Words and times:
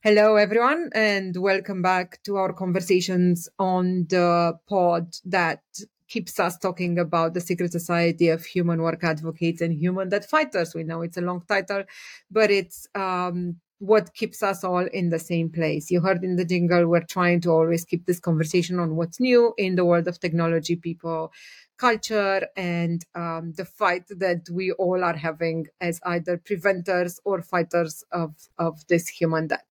Hello, 0.00 0.36
everyone, 0.36 0.90
and 0.94 1.36
welcome 1.36 1.82
back 1.82 2.22
to 2.22 2.36
our 2.36 2.52
conversations 2.52 3.48
on 3.58 4.06
the 4.08 4.56
pod 4.68 5.16
that 5.24 5.60
keeps 6.06 6.38
us 6.38 6.56
talking 6.56 7.00
about 7.00 7.34
the 7.34 7.40
secret 7.40 7.72
society 7.72 8.28
of 8.28 8.44
human 8.44 8.80
work 8.80 9.02
advocates 9.02 9.60
and 9.60 9.74
human 9.74 10.08
debt 10.08 10.24
fighters. 10.24 10.72
We 10.72 10.84
know 10.84 11.02
it's 11.02 11.16
a 11.16 11.20
long 11.20 11.42
title, 11.48 11.82
but 12.30 12.48
it's 12.48 12.86
um, 12.94 13.56
what 13.80 14.14
keeps 14.14 14.40
us 14.40 14.62
all 14.62 14.86
in 14.86 15.08
the 15.08 15.18
same 15.18 15.50
place. 15.50 15.90
You 15.90 16.00
heard 16.00 16.22
in 16.22 16.36
the 16.36 16.44
jingle, 16.44 16.86
we're 16.86 17.02
trying 17.02 17.40
to 17.40 17.50
always 17.50 17.84
keep 17.84 18.06
this 18.06 18.20
conversation 18.20 18.78
on 18.78 18.94
what's 18.94 19.18
new 19.18 19.52
in 19.58 19.74
the 19.74 19.84
world 19.84 20.06
of 20.06 20.20
technology, 20.20 20.76
people, 20.76 21.32
culture, 21.76 22.46
and 22.56 23.04
um, 23.16 23.52
the 23.56 23.64
fight 23.64 24.04
that 24.10 24.48
we 24.48 24.70
all 24.70 25.02
are 25.02 25.16
having 25.16 25.66
as 25.80 25.98
either 26.04 26.38
preventers 26.38 27.18
or 27.24 27.42
fighters 27.42 28.04
of, 28.12 28.36
of 28.58 28.86
this 28.86 29.08
human 29.08 29.48
debt. 29.48 29.67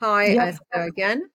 Hi, 0.00 0.26
yep. 0.26 0.48
Esther 0.48 0.82
again. 0.82 1.30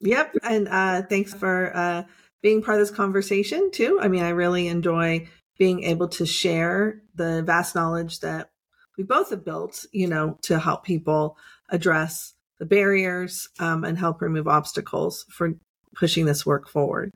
Yep, 0.00 0.36
and 0.42 0.68
uh, 0.68 1.02
thanks 1.02 1.32
for 1.32 1.76
uh, 1.76 2.02
being 2.42 2.62
part 2.62 2.80
of 2.80 2.86
this 2.86 2.96
conversation 2.96 3.70
too. 3.70 3.98
I 4.00 4.08
mean, 4.08 4.22
I 4.22 4.30
really 4.30 4.66
enjoy 4.68 5.28
being 5.58 5.84
able 5.84 6.08
to 6.08 6.26
share 6.26 7.02
the 7.14 7.42
vast 7.42 7.74
knowledge 7.74 8.20
that 8.20 8.50
we 8.98 9.04
both 9.04 9.30
have 9.30 9.44
built, 9.44 9.86
you 9.92 10.08
know, 10.08 10.38
to 10.42 10.58
help 10.58 10.84
people 10.84 11.36
address 11.70 12.34
the 12.58 12.66
barriers 12.66 13.48
um, 13.60 13.84
and 13.84 13.98
help 13.98 14.20
remove 14.20 14.48
obstacles 14.48 15.24
for 15.30 15.52
pushing 15.94 16.26
this 16.26 16.44
work 16.44 16.68
forward. 16.68 17.12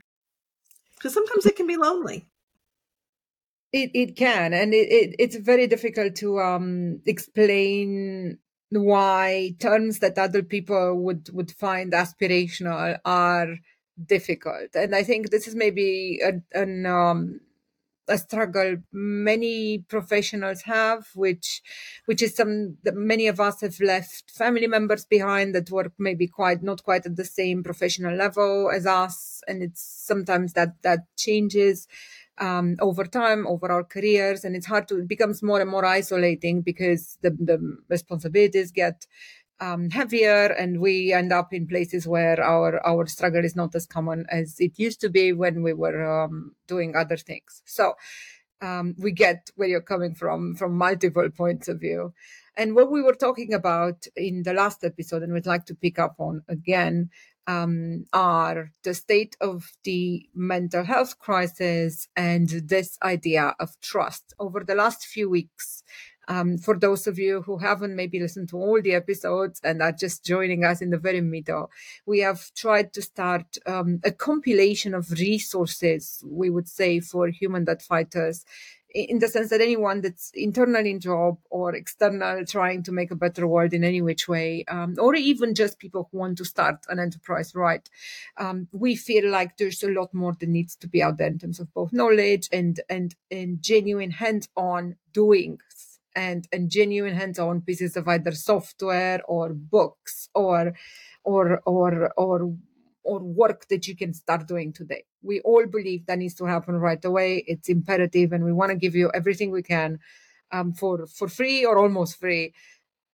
Because 0.95 1.13
sometimes 1.13 1.45
it 1.45 1.55
can 1.55 1.67
be 1.67 1.77
lonely. 1.77 2.27
It 3.73 3.91
it 3.93 4.15
can, 4.15 4.53
and 4.53 4.73
it, 4.73 4.91
it 4.91 5.15
it's 5.19 5.35
very 5.35 5.67
difficult 5.67 6.15
to 6.15 6.39
um, 6.39 7.01
explain 7.05 8.39
why 8.69 9.55
terms 9.59 9.99
that 9.99 10.17
other 10.17 10.43
people 10.43 10.95
would 10.95 11.29
would 11.33 11.51
find 11.51 11.93
aspirational 11.93 12.99
are 13.05 13.55
difficult. 14.05 14.75
And 14.75 14.95
i 14.95 15.03
think 15.03 15.29
this 15.29 15.47
is 15.47 15.55
maybe 15.55 16.19
a, 16.23 16.41
an 16.57 16.85
um, 16.85 17.39
a 18.07 18.17
struggle 18.17 18.77
many 18.91 19.79
professionals 19.89 20.61
have 20.63 21.07
which 21.13 21.61
which 22.05 22.21
is 22.21 22.35
some 22.35 22.77
that 22.83 22.95
many 22.95 23.27
of 23.27 23.39
us 23.39 23.61
have 23.61 23.79
left 23.79 24.31
family 24.31 24.67
members 24.67 25.05
behind 25.05 25.53
that 25.53 25.69
work 25.69 25.91
maybe 25.97 26.27
quite 26.27 26.63
not 26.63 26.83
quite 26.83 27.05
at 27.05 27.15
the 27.15 27.25
same 27.25 27.63
professional 27.63 28.15
level 28.15 28.71
as 28.73 28.85
us. 28.85 29.41
And 29.47 29.61
it's 29.61 29.81
sometimes 29.81 30.53
that 30.53 30.81
that 30.83 30.99
changes 31.17 31.87
um, 32.39 32.77
over 32.79 33.05
time, 33.05 33.47
over 33.47 33.71
our 33.71 33.83
careers, 33.83 34.43
and 34.45 34.55
it's 34.55 34.65
hard 34.65 34.87
to 34.89 34.99
it 34.99 35.07
becomes 35.07 35.41
more 35.43 35.59
and 35.61 35.69
more 35.69 35.85
isolating 35.85 36.61
because 36.61 37.17
the 37.21 37.31
the 37.31 37.77
responsibilities 37.89 38.71
get 38.71 39.05
um, 39.59 39.89
heavier, 39.89 40.45
and 40.45 40.79
we 40.79 41.13
end 41.13 41.33
up 41.33 41.53
in 41.53 41.67
places 41.67 42.07
where 42.07 42.41
our 42.41 42.85
our 42.85 43.07
struggle 43.07 43.43
is 43.43 43.55
not 43.55 43.73
as 43.75 43.85
common 43.85 44.25
as 44.29 44.59
it 44.59 44.77
used 44.77 45.01
to 45.01 45.09
be 45.09 45.33
when 45.33 45.63
we 45.63 45.73
were 45.73 46.23
um, 46.23 46.55
doing 46.67 46.95
other 46.95 47.17
things. 47.17 47.61
So 47.65 47.95
um, 48.61 48.95
we 48.97 49.11
get 49.11 49.49
where 49.55 49.67
you're 49.67 49.81
coming 49.81 50.13
from 50.15 50.55
from 50.55 50.77
multiple 50.77 51.29
points 51.29 51.67
of 51.67 51.79
view. 51.79 52.13
And 52.55 52.73
what 52.73 52.91
we 52.91 53.03
were 53.03 53.13
talking 53.13 53.53
about 53.53 54.07
in 54.15 54.41
the 54.43 54.53
last 54.53 54.83
episode, 54.83 55.21
and 55.21 55.31
we'd 55.31 55.45
like 55.45 55.65
to 55.65 55.75
pick 55.75 55.99
up 55.99 56.15
on 56.17 56.43
again, 56.47 57.09
um, 57.47 58.05
are 58.13 58.71
the 58.83 58.93
state 58.93 59.35
of 59.41 59.71
the 59.83 60.27
mental 60.35 60.83
health 60.83 61.17
crisis 61.19 62.07
and 62.15 62.49
this 62.49 62.97
idea 63.01 63.55
of 63.59 63.79
trust. 63.81 64.33
Over 64.39 64.63
the 64.63 64.75
last 64.75 65.05
few 65.05 65.29
weeks, 65.29 65.83
um, 66.27 66.57
for 66.57 66.77
those 66.77 67.07
of 67.07 67.17
you 67.17 67.41
who 67.41 67.57
haven't 67.57 67.95
maybe 67.95 68.19
listened 68.19 68.49
to 68.49 68.57
all 68.57 68.81
the 68.81 68.93
episodes 68.93 69.61
and 69.63 69.81
are 69.81 69.93
just 69.93 70.25
joining 70.25 70.65
us 70.65 70.81
in 70.81 70.89
the 70.89 70.97
very 70.97 71.21
middle, 71.21 71.71
we 72.05 72.19
have 72.19 72.53
tried 72.53 72.91
to 72.93 73.01
start 73.01 73.57
um, 73.65 74.01
a 74.03 74.11
compilation 74.11 74.93
of 74.93 75.09
resources, 75.11 76.21
we 76.27 76.49
would 76.49 76.67
say, 76.67 76.99
for 76.99 77.29
human 77.29 77.63
debt 77.63 77.81
fighters 77.81 78.43
in 78.93 79.19
the 79.19 79.27
sense 79.27 79.49
that 79.49 79.61
anyone 79.61 80.01
that's 80.01 80.31
internal 80.33 80.85
in 80.85 80.99
job 80.99 81.37
or 81.49 81.75
external 81.75 82.45
trying 82.45 82.83
to 82.83 82.91
make 82.91 83.11
a 83.11 83.15
better 83.15 83.45
world 83.45 83.73
in 83.73 83.83
any 83.83 84.01
which 84.01 84.27
way, 84.27 84.63
um, 84.69 84.95
or 84.99 85.15
even 85.15 85.53
just 85.53 85.79
people 85.79 86.07
who 86.11 86.17
want 86.19 86.37
to 86.37 86.45
start 86.45 86.85
an 86.89 86.99
enterprise 86.99 87.53
right, 87.53 87.89
um, 88.37 88.67
we 88.71 88.95
feel 88.95 89.29
like 89.29 89.57
there's 89.57 89.83
a 89.83 89.89
lot 89.89 90.13
more 90.13 90.33
that 90.39 90.49
needs 90.49 90.75
to 90.77 90.87
be 90.87 91.03
out 91.03 91.17
there 91.17 91.27
in 91.27 91.37
terms 91.37 91.59
of 91.59 91.73
both 91.73 91.91
knowledge 91.91 92.47
and 92.51 92.79
and 92.89 93.15
and 93.29 93.61
genuine 93.61 94.11
hands-on 94.11 94.95
doing 95.13 95.59
and 96.15 96.47
and 96.51 96.69
genuine 96.69 97.13
hands-on 97.13 97.61
pieces 97.61 97.95
of 97.97 98.07
either 98.07 98.31
software 98.31 99.21
or 99.27 99.49
books 99.49 100.29
or 100.33 100.73
or 101.23 101.61
or 101.65 102.11
or 102.17 102.55
or 103.07 103.19
work 103.19 103.67
that 103.69 103.87
you 103.87 103.95
can 103.95 104.13
start 104.13 104.47
doing 104.47 104.73
today. 104.73 105.03
We 105.23 105.39
all 105.41 105.65
believe 105.65 106.05
that 106.05 106.19
needs 106.19 106.35
to 106.35 106.45
happen 106.45 106.75
right 106.75 107.03
away. 107.03 107.43
It's 107.47 107.69
imperative, 107.69 108.33
and 108.33 108.43
we 108.43 108.53
want 108.53 108.71
to 108.71 108.77
give 108.77 108.95
you 108.95 109.09
everything 109.13 109.49
we 109.51 109.63
can 109.63 109.99
um, 110.51 110.73
for 110.73 111.07
for 111.07 111.27
free 111.27 111.65
or 111.65 111.77
almost 111.77 112.19
free, 112.19 112.53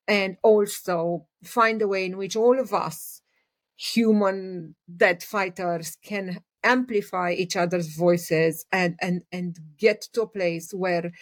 and 0.09 0.37
also 0.43 1.27
find 1.45 1.83
a 1.83 1.89
way 1.89 2.07
in 2.07 2.17
which 2.17 2.37
all 2.37 2.59
of 2.59 2.73
us, 2.73 3.23
human 3.77 4.75
debt 4.97 5.23
fighters, 5.23 5.97
can 6.03 6.41
amplify 6.65 7.33
each 7.33 7.57
other's 7.57 7.95
voices 7.95 8.65
and 8.73 8.97
and 9.01 9.23
and 9.33 9.59
get 9.79 10.03
to 10.13 10.23
a 10.23 10.27
place 10.27 10.73
where 10.73 11.13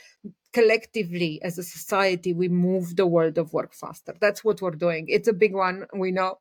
collectively 0.52 1.40
as 1.42 1.58
a 1.58 1.62
society 1.62 2.32
we 2.32 2.48
move 2.48 2.96
the 2.96 3.06
world 3.06 3.38
of 3.38 3.52
work 3.52 3.72
faster 3.72 4.14
that's 4.20 4.44
what 4.44 4.60
we're 4.60 4.70
doing 4.72 5.06
it's 5.08 5.28
a 5.28 5.32
big 5.32 5.54
one 5.54 5.86
we 5.94 6.10
know 6.10 6.38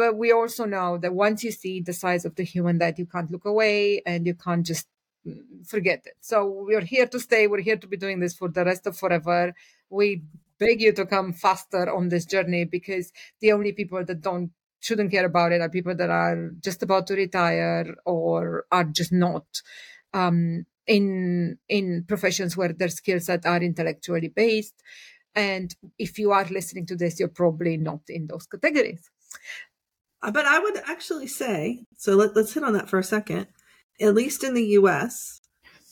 but 0.00 0.16
we 0.16 0.32
also 0.32 0.64
know 0.64 0.96
that 0.96 1.12
once 1.12 1.44
you 1.44 1.52
see 1.52 1.82
the 1.82 1.92
size 1.92 2.24
of 2.24 2.34
the 2.34 2.42
human 2.42 2.78
that 2.78 2.98
you 2.98 3.04
can't 3.04 3.30
look 3.30 3.44
away 3.44 4.00
and 4.06 4.26
you 4.26 4.34
can't 4.34 4.64
just 4.64 4.86
mm, 5.26 5.42
forget 5.66 6.00
it. 6.06 6.14
So 6.22 6.36
we're 6.66 6.88
here 6.94 7.06
to 7.06 7.20
stay. 7.20 7.46
We're 7.46 7.68
here 7.68 7.76
to 7.76 7.86
be 7.86 7.98
doing 7.98 8.18
this 8.18 8.32
for 8.32 8.48
the 8.48 8.64
rest 8.64 8.86
of 8.86 8.96
forever. 8.96 9.52
We 9.90 10.22
beg 10.58 10.80
you 10.80 10.92
to 10.94 11.04
come 11.04 11.34
faster 11.34 11.94
on 11.94 12.08
this 12.08 12.24
journey 12.24 12.64
because 12.64 13.12
the 13.42 13.52
only 13.52 13.72
people 13.72 14.02
that 14.02 14.22
don't 14.22 14.52
shouldn't 14.78 15.10
care 15.10 15.26
about 15.26 15.52
it 15.52 15.60
are 15.60 15.68
people 15.68 15.94
that 15.94 16.08
are 16.08 16.52
just 16.62 16.82
about 16.82 17.06
to 17.08 17.14
retire 17.14 17.94
or 18.06 18.64
are 18.72 18.84
just 18.84 19.12
not 19.12 19.44
um, 20.14 20.64
in 20.86 21.58
in 21.68 22.04
professions 22.08 22.56
where 22.56 22.72
their 22.72 22.88
skill 22.88 23.20
set 23.20 23.44
are 23.44 23.62
intellectually 23.62 24.28
based. 24.28 24.82
And 25.34 25.76
if 25.98 26.18
you 26.18 26.32
are 26.32 26.46
listening 26.46 26.86
to 26.86 26.96
this 26.96 27.20
you're 27.20 27.36
probably 27.42 27.76
not 27.76 28.00
in 28.08 28.28
those 28.28 28.46
categories 28.46 29.10
but 30.22 30.46
i 30.46 30.58
would 30.58 30.76
actually 30.86 31.26
say 31.26 31.84
so 31.96 32.14
let, 32.14 32.36
us 32.36 32.54
hit 32.54 32.64
on 32.64 32.72
that 32.72 32.88
for 32.88 32.98
a 32.98 33.04
second 33.04 33.46
at 34.00 34.14
least 34.14 34.44
in 34.44 34.54
the 34.54 34.64
us 34.64 35.40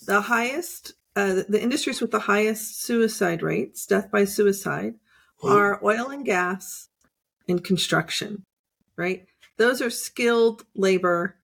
the 0.06 0.22
highest 0.22 0.94
uh, 1.16 1.42
the 1.48 1.60
industries 1.60 2.00
with 2.00 2.10
the 2.10 2.20
highest 2.20 2.82
suicide 2.82 3.42
rates 3.42 3.86
death 3.86 4.10
by 4.10 4.24
suicide 4.24 4.94
are 5.42 5.82
oil 5.84 6.10
and 6.10 6.24
gas 6.24 6.88
and 7.48 7.64
construction 7.64 8.44
right 8.96 9.26
those 9.56 9.80
are 9.80 9.90
skilled 9.90 10.64
labor 10.74 11.38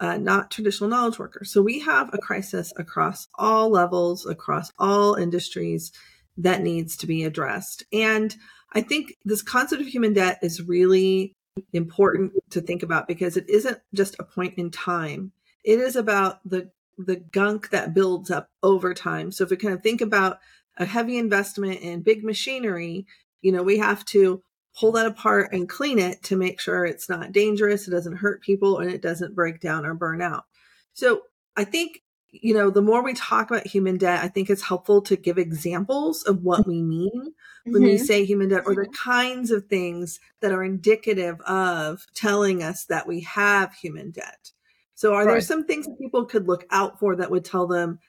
uh, 0.00 0.16
not 0.16 0.50
traditional 0.50 0.90
knowledge 0.90 1.18
workers. 1.18 1.52
So 1.52 1.62
we 1.62 1.80
have 1.80 2.12
a 2.12 2.18
crisis 2.18 2.72
across 2.76 3.28
all 3.36 3.70
levels, 3.70 4.26
across 4.26 4.72
all 4.78 5.14
industries 5.14 5.92
that 6.36 6.62
needs 6.62 6.96
to 6.98 7.06
be 7.06 7.24
addressed. 7.24 7.84
And 7.92 8.34
I 8.72 8.80
think 8.80 9.14
this 9.24 9.42
concept 9.42 9.80
of 9.80 9.88
human 9.88 10.12
debt 10.12 10.38
is 10.42 10.62
really 10.62 11.34
important 11.72 12.32
to 12.50 12.60
think 12.60 12.82
about 12.82 13.06
because 13.06 13.36
it 13.36 13.48
isn't 13.48 13.78
just 13.94 14.16
a 14.18 14.24
point 14.24 14.54
in 14.56 14.70
time. 14.70 15.32
It 15.64 15.80
is 15.80 15.96
about 15.96 16.40
the 16.48 16.70
the 16.98 17.16
gunk 17.16 17.70
that 17.70 17.94
builds 17.94 18.30
up 18.30 18.50
over 18.62 18.92
time. 18.92 19.30
So 19.30 19.44
if 19.44 19.50
we 19.50 19.56
kind 19.56 19.74
of 19.74 19.82
think 19.82 20.00
about 20.00 20.38
a 20.76 20.84
heavy 20.84 21.16
investment 21.16 21.80
in 21.80 22.02
big 22.02 22.24
machinery, 22.24 23.06
you 23.40 23.52
know, 23.52 23.62
we 23.62 23.78
have 23.78 24.04
to 24.06 24.42
pull 24.78 24.92
that 24.92 25.06
apart 25.06 25.52
and 25.52 25.68
clean 25.68 25.98
it 25.98 26.22
to 26.24 26.36
make 26.36 26.60
sure 26.60 26.84
it's 26.84 27.08
not 27.08 27.32
dangerous, 27.32 27.86
it 27.86 27.92
doesn't 27.92 28.16
hurt 28.16 28.42
people, 28.42 28.78
and 28.78 28.90
it 28.90 29.02
doesn't 29.02 29.34
break 29.34 29.60
down 29.60 29.86
or 29.86 29.94
burn 29.94 30.20
out. 30.20 30.44
So 30.92 31.22
I 31.56 31.64
think, 31.64 32.02
you 32.30 32.54
know, 32.54 32.70
the 32.70 32.82
more 32.82 33.02
we 33.02 33.14
talk 33.14 33.50
about 33.50 33.66
human 33.66 33.96
debt, 33.96 34.22
I 34.22 34.28
think 34.28 34.50
it's 34.50 34.62
helpful 34.62 35.00
to 35.02 35.16
give 35.16 35.38
examples 35.38 36.22
of 36.24 36.42
what 36.42 36.66
we 36.66 36.82
mean 36.82 37.34
when 37.64 37.82
mm-hmm. 37.82 37.84
we 37.84 37.98
say 37.98 38.24
human 38.24 38.48
debt 38.48 38.64
or 38.66 38.74
the 38.74 38.88
kinds 38.88 39.50
of 39.50 39.66
things 39.66 40.20
that 40.40 40.52
are 40.52 40.62
indicative 40.62 41.40
of 41.42 42.06
telling 42.14 42.62
us 42.62 42.84
that 42.86 43.06
we 43.06 43.22
have 43.22 43.74
human 43.74 44.10
debt. 44.10 44.52
So 44.94 45.14
are 45.14 45.24
right. 45.24 45.32
there 45.32 45.40
some 45.40 45.64
things 45.64 45.86
that 45.86 45.98
people 45.98 46.26
could 46.26 46.46
look 46.46 46.66
out 46.70 46.98
for 46.98 47.16
that 47.16 47.30
would 47.30 47.44
tell 47.44 47.66
them 47.66 48.00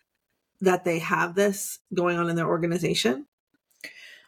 that 0.62 0.84
they 0.84 1.00
have 1.00 1.36
this 1.36 1.80
going 1.94 2.18
on 2.18 2.30
in 2.30 2.36
their 2.36 2.48
organization? 2.48 3.26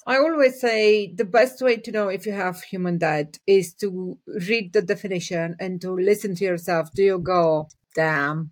I 0.08 0.18
always 0.18 0.60
say 0.60 1.14
the 1.14 1.26
best 1.26 1.62
way 1.62 1.78
to 1.78 1.92
know 1.92 2.08
if 2.08 2.26
you 2.26 2.32
have 2.32 2.62
human 2.62 2.98
debt 2.98 3.40
is 3.46 3.74
to 3.76 4.18
read 4.26 4.74
the 4.74 4.82
definition 4.82 5.56
and 5.60 5.80
to 5.82 5.92
listen 5.92 6.34
to 6.36 6.46
yourself. 6.46 6.92
Do 6.94 7.04
you 7.04 7.20
go, 7.20 7.68
damn? 7.94 8.52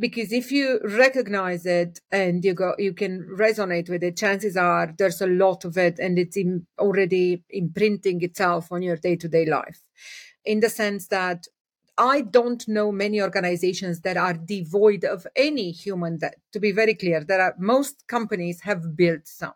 Because 0.00 0.32
if 0.32 0.50
you 0.50 0.80
recognize 0.82 1.66
it 1.66 2.00
and 2.10 2.44
you 2.44 2.54
go 2.54 2.74
you 2.78 2.92
can 2.92 3.22
resonate 3.38 3.88
with 3.88 4.02
it 4.02 4.16
chances 4.16 4.56
are 4.56 4.92
there's 4.98 5.20
a 5.20 5.26
lot 5.26 5.64
of 5.64 5.76
it 5.76 5.98
and 5.98 6.18
it's 6.18 6.36
in, 6.36 6.66
already 6.78 7.44
imprinting 7.50 8.22
itself 8.22 8.72
on 8.72 8.82
your 8.82 8.96
day-to-day 8.96 9.46
life 9.46 9.82
in 10.44 10.60
the 10.60 10.70
sense 10.70 11.06
that 11.08 11.46
I 11.98 12.22
don't 12.22 12.66
know 12.66 12.90
many 12.90 13.20
organizations 13.20 14.00
that 14.00 14.16
are 14.16 14.32
devoid 14.32 15.04
of 15.04 15.26
any 15.36 15.70
human 15.70 16.16
debt. 16.16 16.36
To 16.52 16.60
be 16.60 16.72
very 16.72 16.94
clear, 16.94 17.22
there 17.22 17.42
are 17.42 17.54
most 17.58 18.06
companies 18.06 18.62
have 18.62 18.96
built 18.96 19.26
some, 19.26 19.52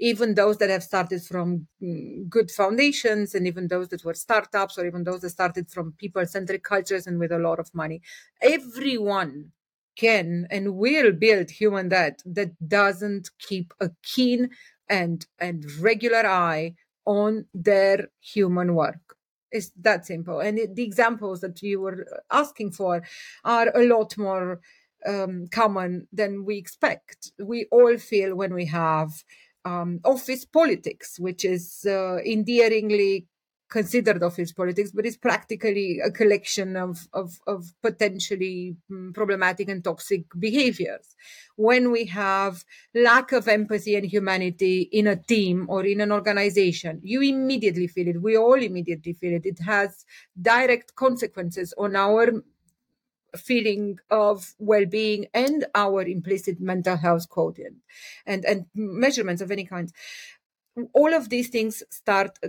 even 0.00 0.34
those 0.34 0.58
that 0.58 0.70
have 0.70 0.82
started 0.82 1.22
from 1.22 1.68
mm, 1.80 2.28
good 2.28 2.50
foundations, 2.50 3.36
and 3.36 3.46
even 3.46 3.68
those 3.68 3.90
that 3.90 4.04
were 4.04 4.14
startups, 4.14 4.76
or 4.76 4.86
even 4.86 5.04
those 5.04 5.20
that 5.20 5.30
started 5.30 5.70
from 5.70 5.92
people-centric 5.92 6.64
cultures 6.64 7.06
and 7.06 7.20
with 7.20 7.30
a 7.30 7.38
lot 7.38 7.60
of 7.60 7.72
money. 7.72 8.02
Everyone 8.42 9.52
can 9.96 10.46
and 10.50 10.76
will 10.76 11.12
build 11.12 11.50
human 11.50 11.88
debt 11.88 12.22
that 12.24 12.52
doesn't 12.68 13.30
keep 13.38 13.72
a 13.80 13.90
keen 14.02 14.50
and 14.88 15.26
and 15.38 15.64
regular 15.80 16.26
eye 16.26 16.74
on 17.06 17.46
their 17.54 18.08
human 18.20 18.74
work. 18.74 19.16
It's 19.50 19.70
that 19.80 20.06
simple. 20.06 20.40
And 20.40 20.58
it, 20.58 20.74
the 20.74 20.82
examples 20.82 21.40
that 21.40 21.62
you 21.62 21.80
were 21.80 22.06
asking 22.30 22.72
for 22.72 23.02
are 23.44 23.70
a 23.74 23.86
lot 23.86 24.16
more 24.18 24.60
um, 25.06 25.46
common 25.50 26.08
than 26.12 26.44
we 26.44 26.56
expect. 26.56 27.32
We 27.38 27.66
all 27.70 27.96
feel 27.98 28.34
when 28.34 28.54
we 28.54 28.66
have 28.66 29.12
um, 29.64 30.00
office 30.04 30.44
politics 30.44 31.18
which 31.18 31.44
is 31.44 31.86
uh, 31.88 32.18
endearingly 32.26 33.26
considered 33.74 34.22
office 34.22 34.52
politics, 34.52 34.92
but 34.94 35.04
it's 35.04 35.16
practically 35.16 35.98
a 35.98 36.08
collection 36.08 36.76
of, 36.76 37.08
of, 37.12 37.40
of 37.48 37.74
potentially 37.82 38.76
mm, 38.88 39.12
problematic 39.12 39.68
and 39.68 39.82
toxic 39.82 40.22
behaviors. 40.38 41.16
When 41.56 41.90
we 41.90 42.04
have 42.04 42.64
lack 42.94 43.32
of 43.32 43.48
empathy 43.48 43.96
and 43.96 44.06
humanity 44.06 44.88
in 44.92 45.08
a 45.08 45.16
team 45.16 45.66
or 45.68 45.84
in 45.84 46.00
an 46.00 46.12
organization, 46.12 47.00
you 47.02 47.20
immediately 47.20 47.88
feel 47.88 48.06
it. 48.06 48.22
We 48.22 48.36
all 48.36 48.60
immediately 48.70 49.12
feel 49.12 49.34
it. 49.34 49.44
It 49.44 49.58
has 49.58 50.04
direct 50.40 50.94
consequences 50.94 51.74
on 51.76 51.96
our 51.96 52.44
feeling 53.36 53.98
of 54.08 54.54
well-being 54.60 55.26
and 55.34 55.66
our 55.74 56.02
implicit 56.02 56.60
mental 56.60 56.96
health 56.96 57.28
quotient 57.28 57.78
and 58.24 58.44
and 58.44 58.66
measurements 58.74 59.42
of 59.42 59.50
any 59.50 59.64
kind 59.64 59.90
all 60.92 61.14
of 61.14 61.28
these 61.28 61.48
things 61.48 61.82
start 61.90 62.38
uh, 62.44 62.48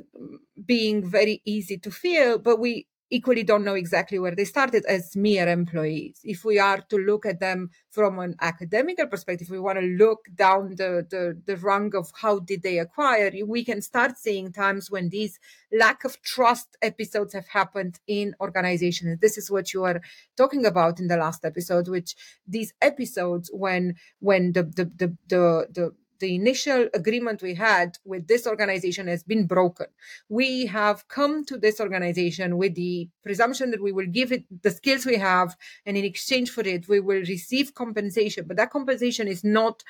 being 0.66 1.08
very 1.08 1.42
easy 1.46 1.78
to 1.78 1.92
feel, 1.92 2.40
but 2.40 2.60
we 2.60 2.88
equally 3.12 3.44
don't 3.44 3.64
know 3.64 3.76
exactly 3.76 4.18
where 4.18 4.36
they 4.36 4.46
started 4.46 4.84
as 4.86 5.16
mere 5.16 5.48
employees. 5.48 6.20
If 6.24 6.44
we 6.44 6.58
are 6.58 6.82
to 6.90 6.98
look 6.98 7.26
at 7.26 7.40
them 7.40 7.70
from 7.92 8.18
an 8.20 8.36
academical 8.42 9.08
perspective, 9.08 9.50
we 9.50 9.60
want 9.60 9.80
to 9.80 9.86
look 9.86 10.26
down 10.34 10.76
the, 10.76 11.06
the, 11.10 11.40
the 11.46 11.58
rung 11.58 11.96
of 11.96 12.12
how 12.22 12.40
did 12.40 12.64
they 12.64 12.80
acquire, 12.80 13.32
we 13.46 13.64
can 13.64 13.82
start 13.82 14.18
seeing 14.18 14.52
times 14.52 14.90
when 14.90 15.10
these 15.10 15.40
lack 15.72 16.04
of 16.04 16.22
trust 16.24 16.78
episodes 16.82 17.34
have 17.34 17.48
happened 17.48 18.00
in 18.08 18.34
organizations. 18.42 19.20
This 19.20 19.38
is 19.38 19.52
what 19.52 19.74
you 19.74 19.84
are 19.84 20.02
talking 20.36 20.66
about 20.66 21.00
in 21.00 21.08
the 21.08 21.18
last 21.18 21.46
episode, 21.46 21.88
which 21.88 22.16
these 22.48 22.74
episodes 22.82 23.50
when 23.54 23.96
when 24.20 24.54
the 24.54 24.64
the 24.64 24.86
the 24.86 25.18
the, 25.28 25.68
the 25.72 25.96
the 26.20 26.36
initial 26.36 26.88
agreement 26.94 27.42
we 27.42 27.56
had 27.56 27.98
with 28.06 28.28
this 28.28 28.48
organization 28.48 29.08
has 29.08 29.24
been 29.24 29.46
broken. 29.48 29.88
We 30.30 30.66
have 30.68 31.08
come 31.08 31.46
to 31.46 31.58
this 31.58 31.80
organization 31.80 32.58
with 32.58 32.76
the 32.76 33.10
presumption 33.24 33.72
that 33.72 33.84
we 33.84 33.92
will 33.92 34.08
give 34.08 34.32
it 34.32 34.44
the 34.64 34.72
skills 34.72 35.06
we 35.06 35.18
have, 35.18 35.56
and 35.86 35.98
in 35.98 36.06
exchange 36.06 36.50
for 36.50 36.62
it, 36.62 36.88
we 36.88 37.00
will 37.00 37.22
receive 37.22 37.74
compensation. 37.74 38.46
But 38.48 38.58
that 38.58 38.72
compensation 38.72 39.28
is 39.28 39.44
not 39.44 39.84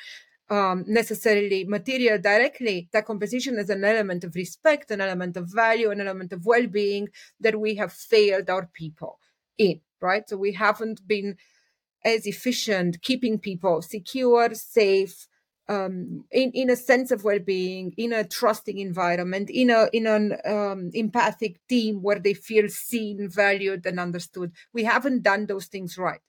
um, 0.49 0.83
necessarily 0.87 1.63
material 1.65 2.19
directly. 2.19 2.89
That 2.91 3.05
compensation 3.05 3.57
is 3.57 3.69
an 3.69 3.83
element 3.83 4.23
of 4.23 4.35
respect, 4.35 4.91
an 4.91 5.01
element 5.01 5.37
of 5.37 5.51
value, 5.51 5.91
an 5.91 6.01
element 6.01 6.33
of 6.33 6.45
well 6.45 6.67
being 6.67 7.09
that 7.39 7.59
we 7.59 7.75
have 7.75 7.91
failed 7.91 8.49
our 8.49 8.69
people 8.73 9.19
in, 9.57 9.81
right? 10.01 10.27
So 10.27 10.37
we 10.37 10.53
haven't 10.53 11.07
been 11.07 11.37
as 12.03 12.27
efficient 12.27 13.01
keeping 13.01 13.39
people 13.39 13.81
secure, 13.81 14.53
safe, 14.53 15.27
um, 15.67 16.25
in 16.31 16.51
in 16.51 16.69
a 16.69 16.75
sense 16.75 17.11
of 17.11 17.23
well-being, 17.23 17.93
in 17.97 18.13
a 18.13 18.23
trusting 18.23 18.77
environment, 18.77 19.49
in 19.49 19.69
a 19.69 19.89
in 19.93 20.07
an 20.07 20.37
um, 20.45 20.91
empathic 20.93 21.59
team 21.67 22.01
where 22.01 22.19
they 22.19 22.33
feel 22.33 22.69
seen, 22.69 23.29
valued, 23.29 23.85
and 23.85 23.99
understood. 23.99 24.51
We 24.73 24.83
haven't 24.83 25.23
done 25.23 25.47
those 25.47 25.65
things 25.67 25.97
right 25.97 26.21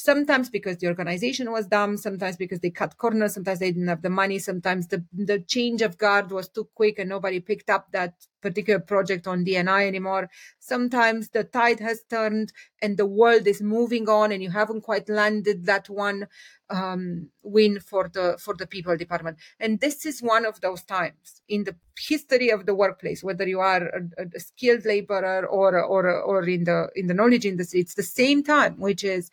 sometimes 0.00 0.48
because 0.48 0.78
the 0.78 0.86
organization 0.86 1.50
was 1.52 1.66
dumb, 1.66 1.96
sometimes 1.96 2.36
because 2.36 2.60
they 2.60 2.70
cut 2.70 2.96
corners, 2.96 3.34
sometimes 3.34 3.58
they 3.58 3.70
didn't 3.70 3.88
have 3.88 4.02
the 4.02 4.10
money, 4.10 4.38
sometimes 4.38 4.88
the, 4.88 5.04
the 5.12 5.38
change 5.40 5.82
of 5.82 5.98
guard 5.98 6.30
was 6.30 6.48
too 6.48 6.68
quick 6.74 6.98
and 6.98 7.08
nobody 7.08 7.40
picked 7.40 7.68
up 7.68 7.88
that 7.92 8.14
particular 8.40 8.80
project 8.80 9.26
on 9.26 9.44
DNI 9.44 9.86
anymore. 9.86 10.30
Sometimes 10.58 11.28
the 11.30 11.44
tide 11.44 11.80
has 11.80 12.02
turned 12.08 12.52
and 12.80 12.96
the 12.96 13.06
world 13.06 13.46
is 13.46 13.60
moving 13.60 14.08
on 14.08 14.32
and 14.32 14.42
you 14.42 14.50
haven't 14.50 14.80
quite 14.80 15.08
landed 15.08 15.66
that 15.66 15.88
one 15.88 16.26
um, 16.70 17.28
win 17.42 17.80
for 17.80 18.08
the 18.12 18.38
for 18.38 18.54
the 18.54 18.66
people 18.66 18.96
department. 18.96 19.38
And 19.58 19.80
this 19.80 20.06
is 20.06 20.22
one 20.22 20.46
of 20.46 20.60
those 20.60 20.82
times 20.82 21.42
in 21.48 21.64
the 21.64 21.76
history 21.98 22.50
of 22.50 22.64
the 22.64 22.74
workplace, 22.74 23.22
whether 23.22 23.46
you 23.46 23.60
are 23.60 23.88
a, 24.18 24.24
a 24.34 24.40
skilled 24.40 24.84
laborer 24.84 25.46
or 25.46 25.82
or 25.82 26.08
or 26.08 26.48
in 26.48 26.64
the 26.64 26.88
in 26.94 27.08
the 27.08 27.14
knowledge 27.14 27.44
industry, 27.44 27.80
it's 27.80 27.94
the 27.94 28.02
same 28.02 28.42
time, 28.42 28.78
which 28.78 29.04
is 29.04 29.30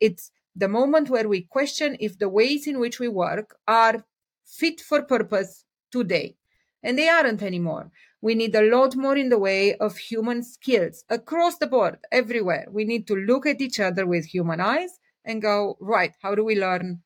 it's 0.00 0.30
the 0.56 0.68
moment 0.68 1.10
where 1.10 1.28
we 1.28 1.42
question 1.42 1.96
if 2.00 2.18
the 2.18 2.28
ways 2.28 2.66
in 2.66 2.80
which 2.80 2.98
we 2.98 3.08
work 3.08 3.56
are 3.68 4.04
fit 4.44 4.80
for 4.80 5.02
purpose 5.02 5.64
today. 5.92 6.36
And 6.82 6.98
they 6.98 7.08
aren't 7.08 7.42
anymore. 7.42 7.90
We 8.22 8.34
need 8.34 8.54
a 8.54 8.62
lot 8.62 8.96
more 8.96 9.16
in 9.16 9.28
the 9.28 9.38
way 9.38 9.76
of 9.76 9.96
human 9.96 10.42
skills 10.42 11.04
across 11.08 11.58
the 11.58 11.66
board, 11.66 11.98
everywhere. 12.10 12.66
We 12.70 12.84
need 12.84 13.06
to 13.08 13.14
look 13.14 13.46
at 13.46 13.60
each 13.60 13.80
other 13.80 14.06
with 14.06 14.26
human 14.26 14.60
eyes 14.60 14.98
and 15.24 15.42
go, 15.42 15.76
right, 15.80 16.12
how 16.22 16.34
do 16.34 16.44
we 16.44 16.58
learn 16.58 17.02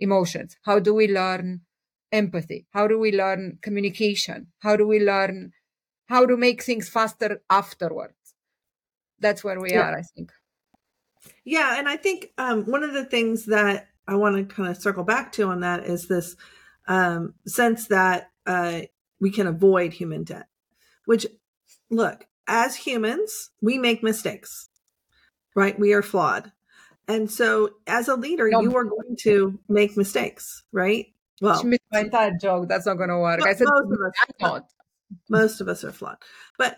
emotions? 0.00 0.56
How 0.62 0.78
do 0.78 0.94
we 0.94 1.08
learn 1.08 1.62
empathy? 2.10 2.66
How 2.70 2.86
do 2.86 2.98
we 2.98 3.12
learn 3.12 3.58
communication? 3.62 4.48
How 4.60 4.76
do 4.76 4.86
we 4.86 5.00
learn 5.00 5.52
how 6.06 6.26
to 6.26 6.36
make 6.36 6.62
things 6.62 6.88
faster 6.88 7.42
afterwards? 7.48 8.34
That's 9.18 9.44
where 9.44 9.60
we 9.60 9.72
yeah. 9.72 9.90
are, 9.90 9.98
I 9.98 10.02
think. 10.02 10.32
Yeah, 11.44 11.78
and 11.78 11.88
I 11.88 11.96
think 11.96 12.32
um, 12.38 12.64
one 12.64 12.84
of 12.84 12.92
the 12.92 13.04
things 13.04 13.46
that 13.46 13.88
I 14.06 14.16
want 14.16 14.36
to 14.36 14.54
kind 14.54 14.68
of 14.68 14.76
circle 14.76 15.04
back 15.04 15.32
to 15.32 15.48
on 15.48 15.60
that 15.60 15.84
is 15.84 16.08
this 16.08 16.36
um, 16.86 17.34
sense 17.46 17.88
that 17.88 18.30
uh, 18.46 18.82
we 19.20 19.30
can 19.30 19.46
avoid 19.46 19.92
human 19.92 20.24
debt. 20.24 20.46
Which, 21.04 21.26
look, 21.90 22.26
as 22.46 22.76
humans, 22.76 23.50
we 23.60 23.78
make 23.78 24.02
mistakes, 24.02 24.68
right? 25.54 25.78
We 25.78 25.92
are 25.92 26.02
flawed. 26.02 26.52
And 27.08 27.30
so, 27.30 27.70
as 27.86 28.08
a 28.08 28.14
leader, 28.14 28.48
no. 28.48 28.60
you 28.60 28.76
are 28.76 28.84
going 28.84 29.16
to 29.22 29.58
make 29.68 29.96
mistakes, 29.96 30.62
right? 30.70 31.06
Well, 31.40 31.60
she 31.60 31.66
missed 31.66 31.82
my 31.90 32.00
entire 32.00 32.36
joke. 32.40 32.68
That's 32.68 32.86
not 32.86 32.94
going 32.94 33.08
to 33.08 33.18
work. 33.18 33.42
I 33.42 33.54
said, 33.54 33.66
most 33.68 33.92
of 34.40 34.52
us. 34.52 34.62
Most 35.28 35.60
of 35.60 35.68
us 35.68 35.84
are 35.84 35.92
flawed. 35.92 36.16
But 36.56 36.76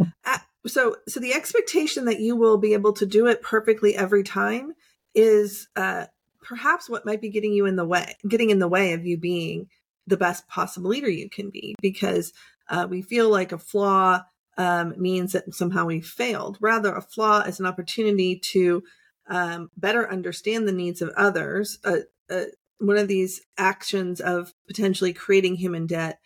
so 0.66 0.96
so 1.08 1.20
the 1.20 1.34
expectation 1.34 2.04
that 2.06 2.20
you 2.20 2.36
will 2.36 2.58
be 2.58 2.72
able 2.72 2.92
to 2.92 3.06
do 3.06 3.26
it 3.26 3.42
perfectly 3.42 3.96
every 3.96 4.22
time 4.22 4.74
is 5.14 5.68
uh, 5.76 6.06
perhaps 6.42 6.88
what 6.88 7.06
might 7.06 7.20
be 7.20 7.30
getting 7.30 7.52
you 7.52 7.66
in 7.66 7.76
the 7.76 7.84
way 7.84 8.16
getting 8.28 8.50
in 8.50 8.58
the 8.58 8.68
way 8.68 8.92
of 8.92 9.04
you 9.04 9.16
being 9.16 9.68
the 10.06 10.16
best 10.16 10.46
possible 10.48 10.90
leader 10.90 11.08
you 11.08 11.28
can 11.28 11.50
be 11.50 11.74
because 11.80 12.32
uh, 12.68 12.86
we 12.88 13.02
feel 13.02 13.28
like 13.30 13.52
a 13.52 13.58
flaw 13.58 14.22
um, 14.56 14.94
means 14.96 15.32
that 15.32 15.52
somehow 15.54 15.84
we 15.84 16.00
failed. 16.00 16.58
Rather 16.60 16.94
a 16.94 17.02
flaw 17.02 17.40
is 17.40 17.58
an 17.58 17.66
opportunity 17.66 18.36
to 18.36 18.82
um, 19.28 19.70
better 19.76 20.10
understand 20.10 20.68
the 20.68 20.72
needs 20.72 21.02
of 21.02 21.10
others. 21.16 21.78
Uh, 21.84 21.98
uh 22.30 22.44
one 22.78 22.96
of 22.96 23.08
these 23.08 23.40
actions 23.56 24.20
of 24.20 24.52
potentially 24.66 25.12
creating 25.12 25.54
human 25.54 25.86
debt 25.86 26.18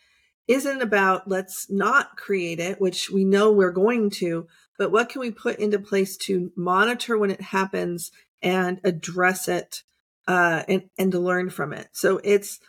isn't 0.49 0.81
about 0.81 1.27
let's 1.27 1.69
not 1.69 2.17
create 2.17 2.59
it, 2.59 2.81
which 2.81 3.09
we 3.09 3.23
know 3.23 3.51
we're 3.51 3.71
going 3.71 4.09
to, 4.09 4.47
but 4.79 4.91
what 4.91 5.07
can 5.09 5.21
we 5.21 5.29
put 5.29 5.59
into 5.59 5.77
place 5.77 6.17
to 6.17 6.51
monitor 6.55 7.17
when 7.17 7.29
it 7.29 7.39
happens 7.39 8.11
and 8.41 8.81
address 8.83 9.47
it 9.47 9.83
uh, 10.27 10.63
and, 10.67 10.89
and 10.97 11.11
to 11.11 11.19
learn 11.19 11.51
from 11.51 11.71
it. 11.71 11.89
So 11.91 12.19
it's 12.23 12.59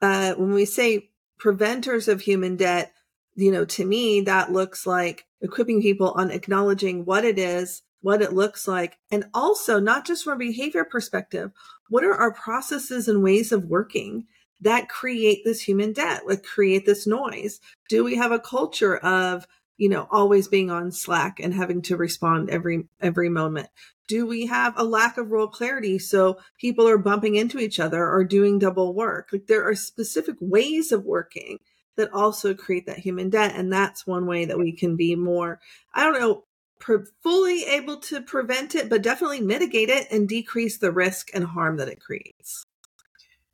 uh, 0.00 0.34
when 0.34 0.52
we 0.52 0.64
say 0.64 1.10
preventers 1.38 2.06
of 2.08 2.20
human 2.20 2.56
debt, 2.56 2.92
you 3.34 3.50
know, 3.50 3.64
to 3.64 3.84
me, 3.84 4.20
that 4.22 4.52
looks 4.52 4.86
like 4.86 5.24
equipping 5.40 5.82
people 5.82 6.12
on 6.12 6.30
acknowledging 6.30 7.04
what 7.04 7.24
it 7.24 7.38
is, 7.38 7.82
what 8.00 8.22
it 8.22 8.32
looks 8.32 8.68
like, 8.68 8.98
and 9.10 9.24
also 9.34 9.80
not 9.80 10.06
just 10.06 10.22
from 10.22 10.34
a 10.34 10.38
behavior 10.46 10.84
perspective, 10.84 11.50
what 11.88 12.04
are 12.04 12.14
our 12.14 12.32
processes 12.32 13.08
and 13.08 13.22
ways 13.22 13.50
of 13.50 13.64
working 13.64 14.26
that 14.64 14.88
create 14.88 15.44
this 15.44 15.62
human 15.62 15.92
debt, 15.92 16.22
that 16.26 16.44
create 16.44 16.84
this 16.84 17.06
noise? 17.06 17.60
Do 17.88 18.04
we 18.04 18.16
have 18.16 18.32
a 18.32 18.38
culture 18.38 18.96
of 18.98 19.46
you 19.76 19.88
know, 19.88 20.06
always 20.10 20.48
being 20.48 20.70
on 20.70 20.92
Slack 20.92 21.40
and 21.40 21.52
having 21.52 21.82
to 21.82 21.96
respond 21.96 22.50
every 22.50 22.86
every 23.00 23.28
moment? 23.28 23.68
Do 24.06 24.26
we 24.26 24.46
have 24.46 24.74
a 24.76 24.84
lack 24.84 25.16
of 25.16 25.30
role 25.30 25.48
clarity 25.48 25.98
so 25.98 26.38
people 26.60 26.86
are 26.86 26.98
bumping 26.98 27.36
into 27.36 27.58
each 27.58 27.80
other 27.80 28.06
or 28.06 28.22
doing 28.22 28.58
double 28.58 28.94
work? 28.94 29.30
Like 29.32 29.46
there 29.46 29.66
are 29.68 29.74
specific 29.74 30.36
ways 30.40 30.92
of 30.92 31.04
working 31.04 31.58
that 31.96 32.12
also 32.12 32.54
create 32.54 32.86
that 32.86 32.98
human 32.98 33.30
debt 33.30 33.54
and 33.56 33.72
that's 33.72 34.06
one 34.06 34.26
way 34.26 34.44
that 34.44 34.58
we 34.58 34.72
can 34.72 34.96
be 34.96 35.14
more 35.16 35.60
I 35.92 36.04
don't 36.04 36.20
know 36.20 36.44
pre- 36.80 37.06
fully 37.22 37.64
able 37.64 37.98
to 37.98 38.20
prevent 38.20 38.74
it 38.74 38.88
but 38.88 39.02
definitely 39.02 39.40
mitigate 39.40 39.88
it 39.88 40.08
and 40.10 40.28
decrease 40.28 40.78
the 40.78 40.92
risk 40.92 41.30
and 41.34 41.44
harm 41.44 41.76
that 41.78 41.88
it 41.88 42.00
creates. 42.00 42.66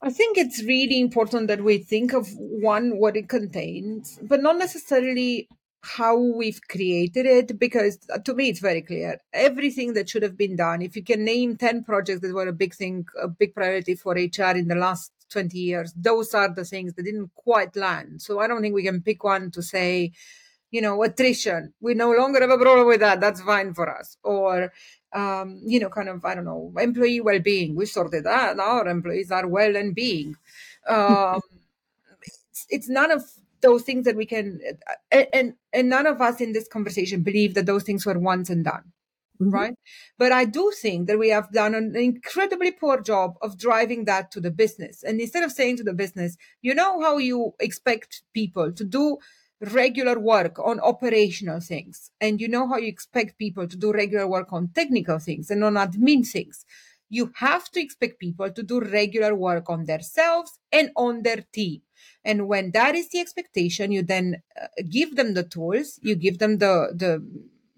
I 0.02 0.11
think 0.11 0.38
it's 0.38 0.62
really 0.62 0.99
important 0.99 1.49
that 1.49 1.62
we 1.62 1.78
think 1.78 2.14
of 2.14 2.28
one, 2.37 2.99
what 2.99 3.16
it 3.16 3.28
contains, 3.28 4.19
but 4.23 4.40
not 4.40 4.57
necessarily 4.57 5.47
how 5.83 6.16
we've 6.16 6.61
created 6.69 7.26
it, 7.26 7.59
because 7.59 7.99
uh, 8.12 8.19
to 8.19 8.35
me, 8.35 8.49
it's 8.49 8.61
very 8.61 8.80
clear. 8.80 9.19
Everything 9.33 9.92
that 9.95 10.09
should 10.09 10.23
have 10.23 10.37
been 10.37 10.57
done, 10.57 10.80
if 10.80 10.97
you 10.97 11.02
can 11.02 11.25
name 11.25 11.57
10 11.57 11.85
projects 11.85 12.21
that 12.21 12.35
were 12.35 12.49
a 12.49 12.52
big 12.52 12.75
thing, 12.75 13.07
a 13.21 13.28
big 13.28 13.54
priority 13.54 13.95
for 13.95 14.14
HR 14.14 14.57
in 14.57 14.69
the 14.69 14.75
last 14.75 15.12
20 15.30 15.59
years, 15.59 15.92
those 15.95 16.35
are 16.35 16.52
the 16.52 16.64
things 16.64 16.95
that 16.95 17.04
didn't 17.04 17.30
quite 17.35 17.76
land. 17.76 18.23
So 18.23 18.40
I 18.40 18.47
don't 18.47 18.62
think 18.62 18.75
we 18.75 18.83
can 18.83 19.02
pick 19.02 19.23
one 19.23 19.50
to 19.52 19.62
say, 19.62 20.12
you 20.71 20.81
know, 20.81 21.03
attrition. 21.03 21.73
We 21.81 21.95
no 21.95 22.12
longer 22.12 22.41
have 22.41 22.50
a 22.50 22.59
problem 22.59 22.87
with 22.87 23.00
that. 23.00 23.21
That's 23.21 23.41
fine 23.41 23.75
for 23.75 23.89
us. 23.89 24.17
Or 24.23 24.73
um, 25.12 25.61
you 25.65 25.81
know, 25.81 25.89
kind 25.89 26.09
of, 26.09 26.25
I 26.25 26.35
don't 26.35 26.45
know, 26.45 26.73
employee 26.79 27.21
well-being. 27.21 27.75
We 27.75 27.87
sorted 27.87 28.25
that. 28.25 28.59
Our 28.59 28.87
employees 28.87 29.31
are 29.31 29.47
well 29.47 29.77
and 29.77 29.95
being. 29.95 30.37
Um, 30.89 31.41
it's, 32.23 32.67
it's 32.69 32.89
none 32.89 33.11
of 33.11 33.25
those 33.61 33.83
things 33.83 34.05
that 34.05 34.17
we 34.17 34.25
can, 34.25 34.61
and, 35.11 35.55
and 35.73 35.89
none 35.89 36.07
of 36.07 36.21
us 36.21 36.41
in 36.41 36.53
this 36.53 36.69
conversation 36.69 37.23
believe 37.23 37.55
that 37.55 37.67
those 37.67 37.83
things 37.83 38.07
were 38.07 38.19
once 38.19 38.49
and 38.50 38.65
done. 38.65 38.93
Mm-hmm. 39.41 39.50
Right. 39.50 39.75
But 40.19 40.33
I 40.33 40.45
do 40.45 40.71
think 40.71 41.09
that 41.09 41.19
we 41.19 41.31
have 41.31 41.50
done 41.50 41.75
an 41.75 41.97
incredibly 41.97 42.73
poor 42.73 43.00
job 43.00 43.37
of 43.41 43.59
driving 43.59 44.05
that 44.05 44.31
to 44.33 44.41
the 44.41 44.50
business. 44.50 45.03
And 45.03 45.19
instead 45.19 45.43
of 45.43 45.50
saying 45.50 45.79
to 45.79 45.83
the 45.83 45.95
business, 45.95 46.37
you 46.61 46.75
know 46.75 47.00
how 47.00 47.17
you 47.17 47.55
expect 47.59 48.23
people 48.35 48.71
to 48.71 48.85
do 48.85 49.17
regular 49.61 50.19
work 50.19 50.59
on 50.59 50.81
operational 50.81 51.61
things. 51.61 52.11
And 52.21 52.40
you 52.40 52.49
know 52.49 52.69
how 52.69 52.76
you 52.79 52.88
expect 52.88 53.38
people 53.38 53.69
to 53.69 53.76
do 53.76 53.93
regular 53.93 54.26
work 54.26 54.52
on 54.52 54.69
technical 54.75 55.19
things 55.19 55.50
and 55.50 55.62
on 55.62 55.75
admin 55.75 56.26
things. 56.26 56.64
You 57.09 57.33
have 57.37 57.69
to 57.71 57.81
expect 57.81 58.21
people 58.21 58.50
to 58.50 58.62
do 58.62 58.81
regular 58.81 59.35
work 59.35 59.69
on 59.69 59.85
themselves 59.85 60.59
and 60.73 60.90
on 60.97 61.23
their 61.23 61.45
team. 61.52 61.83
And 62.25 62.49
when 62.49 62.71
that 62.73 62.95
is 62.95 63.09
the 63.11 63.21
expectation 63.21 63.93
you 63.93 64.02
then 64.02 64.43
uh, 64.61 64.67
give 64.88 65.17
them 65.17 65.35
the 65.35 65.43
tools 65.43 65.99
you 66.02 66.14
give 66.14 66.38
them 66.38 66.59
the 66.59 66.93
the 66.95 67.23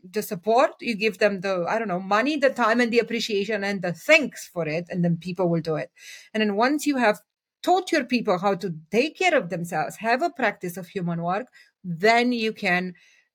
the 0.09 0.23
support 0.23 0.73
you 0.81 0.97
give 0.97 1.19
them 1.19 1.41
the 1.41 1.65
i 1.69 1.79
don't 1.79 1.89
know 1.89 2.01
money 2.01 2.37
the 2.37 2.51
time 2.51 2.81
and 2.81 2.93
the 2.93 2.99
appreciation 2.99 3.63
and 3.63 3.83
the 3.83 3.93
thanks 3.93 4.49
for 4.49 4.67
it 4.67 4.85
and 4.91 5.05
then 5.05 5.17
people 5.17 5.49
will 5.49 5.61
do 5.61 5.77
it. 5.77 5.91
And 6.35 6.41
then 6.41 6.57
once 6.57 6.87
you 6.87 6.97
have 6.97 7.21
taught 7.63 7.93
your 7.93 8.05
people 8.05 8.39
how 8.39 8.55
to 8.55 8.75
take 8.91 9.17
care 9.17 9.37
of 9.37 9.49
themselves 9.49 9.97
have 9.97 10.23
a 10.23 10.31
practice 10.31 10.77
of 10.77 10.89
human 10.89 11.23
work 11.23 11.47
then 11.85 12.33
you 12.33 12.53
can 12.53 12.95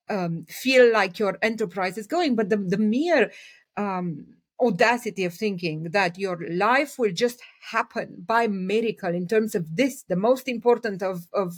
um, 0.10 0.46
feel 0.48 0.92
like 0.92 1.20
your 1.20 1.38
enterprise 1.42 1.98
is 1.98 2.08
going. 2.08 2.36
But 2.36 2.50
the, 2.50 2.58
the 2.58 2.78
mere 2.78 3.32
um, 3.76 4.26
audacity 4.60 5.26
of 5.26 5.34
thinking 5.34 5.92
that 5.92 6.18
your 6.18 6.40
life 6.50 6.98
will 6.98 7.12
just 7.12 7.42
happen 7.72 8.24
by 8.26 8.48
miracle 8.48 9.14
in 9.14 9.28
terms 9.28 9.54
of 9.56 9.76
this, 9.76 10.04
the 10.04 10.16
most 10.16 10.48
important 10.48 11.04
of, 11.04 11.28
of, 11.34 11.54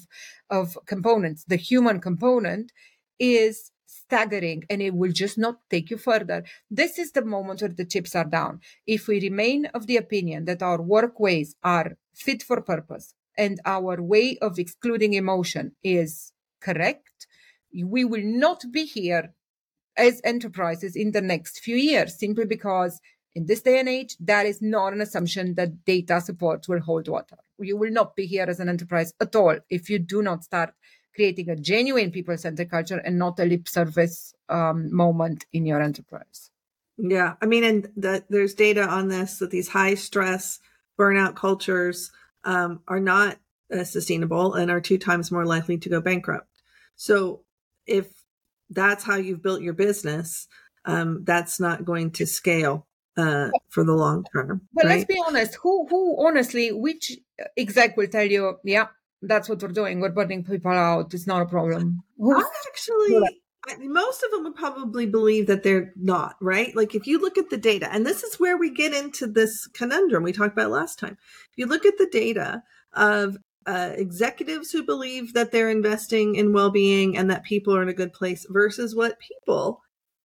of 0.50 0.78
components, 0.86 1.46
the 1.46 1.56
human 1.56 2.00
component, 2.00 2.72
is 3.20 3.72
staggering 3.86 4.64
and 4.70 4.82
it 4.82 4.94
will 4.94 5.12
just 5.12 5.38
not 5.38 5.60
take 5.70 5.90
you 5.90 5.98
further. 5.98 6.44
This 6.70 7.00
is 7.00 7.12
the 7.12 7.24
moment 7.24 7.62
where 7.62 7.70
the 7.70 7.86
chips 7.86 8.16
are 8.16 8.26
down. 8.26 8.60
If 8.86 9.08
we 9.08 9.20
remain 9.22 9.68
of 9.68 9.88
the 9.88 9.98
opinion 9.98 10.46
that 10.46 10.62
our 10.62 10.82
workways 10.82 11.56
are 11.64 11.98
fit 12.14 12.44
for 12.44 12.62
purpose 12.62 13.14
and 13.38 13.60
our 13.66 14.02
way 14.02 14.38
of 14.42 14.60
excluding 14.60 15.14
emotion 15.14 15.74
is 15.84 16.34
correct, 16.60 17.28
we 17.74 18.04
will 18.06 18.24
not 18.24 18.64
be 18.72 18.86
here 18.86 19.34
as 19.98 20.22
enterprises 20.24 20.96
in 20.96 21.12
the 21.12 21.22
next 21.22 21.60
few 21.60 21.76
years 21.76 22.18
simply 22.18 22.46
because 22.46 23.00
in 23.36 23.46
this 23.46 23.62
day 23.62 23.80
and 23.80 23.88
age, 23.88 24.16
that 24.20 24.46
is 24.46 24.62
not 24.62 24.94
an 24.94 25.02
assumption 25.02 25.56
that 25.56 25.86
data 25.86 26.20
support 26.20 26.68
will 26.68 26.80
hold 26.80 27.08
water. 27.08 27.38
You 27.60 27.78
will 27.78 27.92
not 27.92 28.16
be 28.16 28.26
here 28.26 28.46
as 28.48 28.60
an 28.60 28.70
enterprise 28.70 29.14
at 29.22 29.36
all 29.36 29.58
if 29.70 29.90
you 29.90 30.00
do 30.00 30.22
not 30.22 30.44
start 30.44 30.74
creating 31.16 31.50
a 31.50 31.56
genuine 31.56 32.12
people 32.12 32.38
centered 32.38 32.72
culture 32.72 32.98
and 32.98 33.20
not 33.20 33.40
a 33.40 33.46
lip 33.46 33.68
service 33.68 34.34
um, 34.48 34.94
moment 34.94 35.46
in 35.54 35.66
your 35.66 35.82
enterprise. 35.82 36.50
Yeah. 36.98 37.36
I 37.42 37.46
mean, 37.46 37.64
and 37.64 37.92
that 37.98 38.26
there's 38.30 38.54
data 38.54 38.84
on 38.84 39.08
this 39.08 39.40
that 39.40 39.52
these 39.52 39.70
high 39.70 39.96
stress 39.96 40.60
burnout 40.98 41.36
cultures 41.36 42.12
um, 42.44 42.82
are 42.88 43.00
not 43.00 43.38
uh, 43.74 43.84
sustainable 43.84 44.54
and 44.56 44.72
are 44.72 44.82
two 44.82 44.98
times 44.98 45.32
more 45.32 45.46
likely 45.46 45.78
to 45.78 45.90
go 45.90 46.02
bankrupt. 46.02 46.49
So 47.00 47.46
if 47.88 48.08
that's 48.70 49.06
how 49.06 49.16
you've 49.16 49.42
built 49.42 49.62
your 49.62 49.74
business, 49.74 50.50
um, 50.84 51.24
that's 51.24 51.58
not 51.58 51.86
going 51.86 52.12
to 52.12 52.26
scale 52.26 52.88
uh, 53.16 53.52
for 53.70 53.86
the 53.86 53.94
long 53.94 54.26
term. 54.34 54.68
But 54.74 54.84
right? 54.84 54.98
let's 54.98 55.06
be 55.06 55.22
honest. 55.26 55.58
Who, 55.64 55.88
who, 55.88 56.28
honestly, 56.28 56.74
which 56.74 57.14
exec 57.56 57.96
will 57.96 58.08
tell 58.08 58.26
you, 58.26 58.58
yeah, 58.66 58.88
that's 59.22 59.48
what 59.48 59.62
we're 59.62 59.70
doing. 59.70 60.02
We're 60.02 60.10
burning 60.10 60.44
people 60.44 60.72
out. 60.72 61.14
It's 61.14 61.26
not 61.26 61.42
a 61.42 61.46
problem. 61.46 62.04
Who's, 62.18 62.44
actually, 62.68 63.40
most 63.88 64.22
of 64.22 64.32
them 64.32 64.44
would 64.44 64.56
probably 64.56 65.06
believe 65.06 65.48
that 65.48 65.64
they're 65.64 65.94
not 65.96 66.36
right. 66.42 66.76
Like 66.76 66.96
if 66.96 67.08
you 67.08 67.22
look 67.22 67.38
at 67.38 67.50
the 67.50 67.58
data, 67.58 67.88
and 67.94 68.06
this 68.06 68.24
is 68.24 68.42
where 68.42 68.58
we 68.58 68.72
get 68.72 68.94
into 68.94 69.26
this 69.26 69.68
conundrum 69.68 70.24
we 70.24 70.34
talked 70.34 70.52
about 70.52 70.70
last 70.70 71.00
time. 71.00 71.18
If 71.52 71.58
you 71.58 71.66
look 71.66 71.86
at 71.86 71.98
the 71.98 72.10
data 72.12 72.62
of 72.94 73.38
uh, 73.66 73.92
executives 73.96 74.72
who 74.72 74.84
believe 74.84 75.34
that 75.34 75.52
they're 75.52 75.70
investing 75.70 76.36
in 76.36 76.54
well-being 76.54 77.18
and 77.18 77.30
that 77.30 77.44
people 77.44 77.76
are 77.76 77.82
in 77.82 77.90
a 77.90 77.94
good 77.94 78.14
place 78.14 78.46
versus 78.50 78.96
what 78.96 79.20
people 79.20 79.82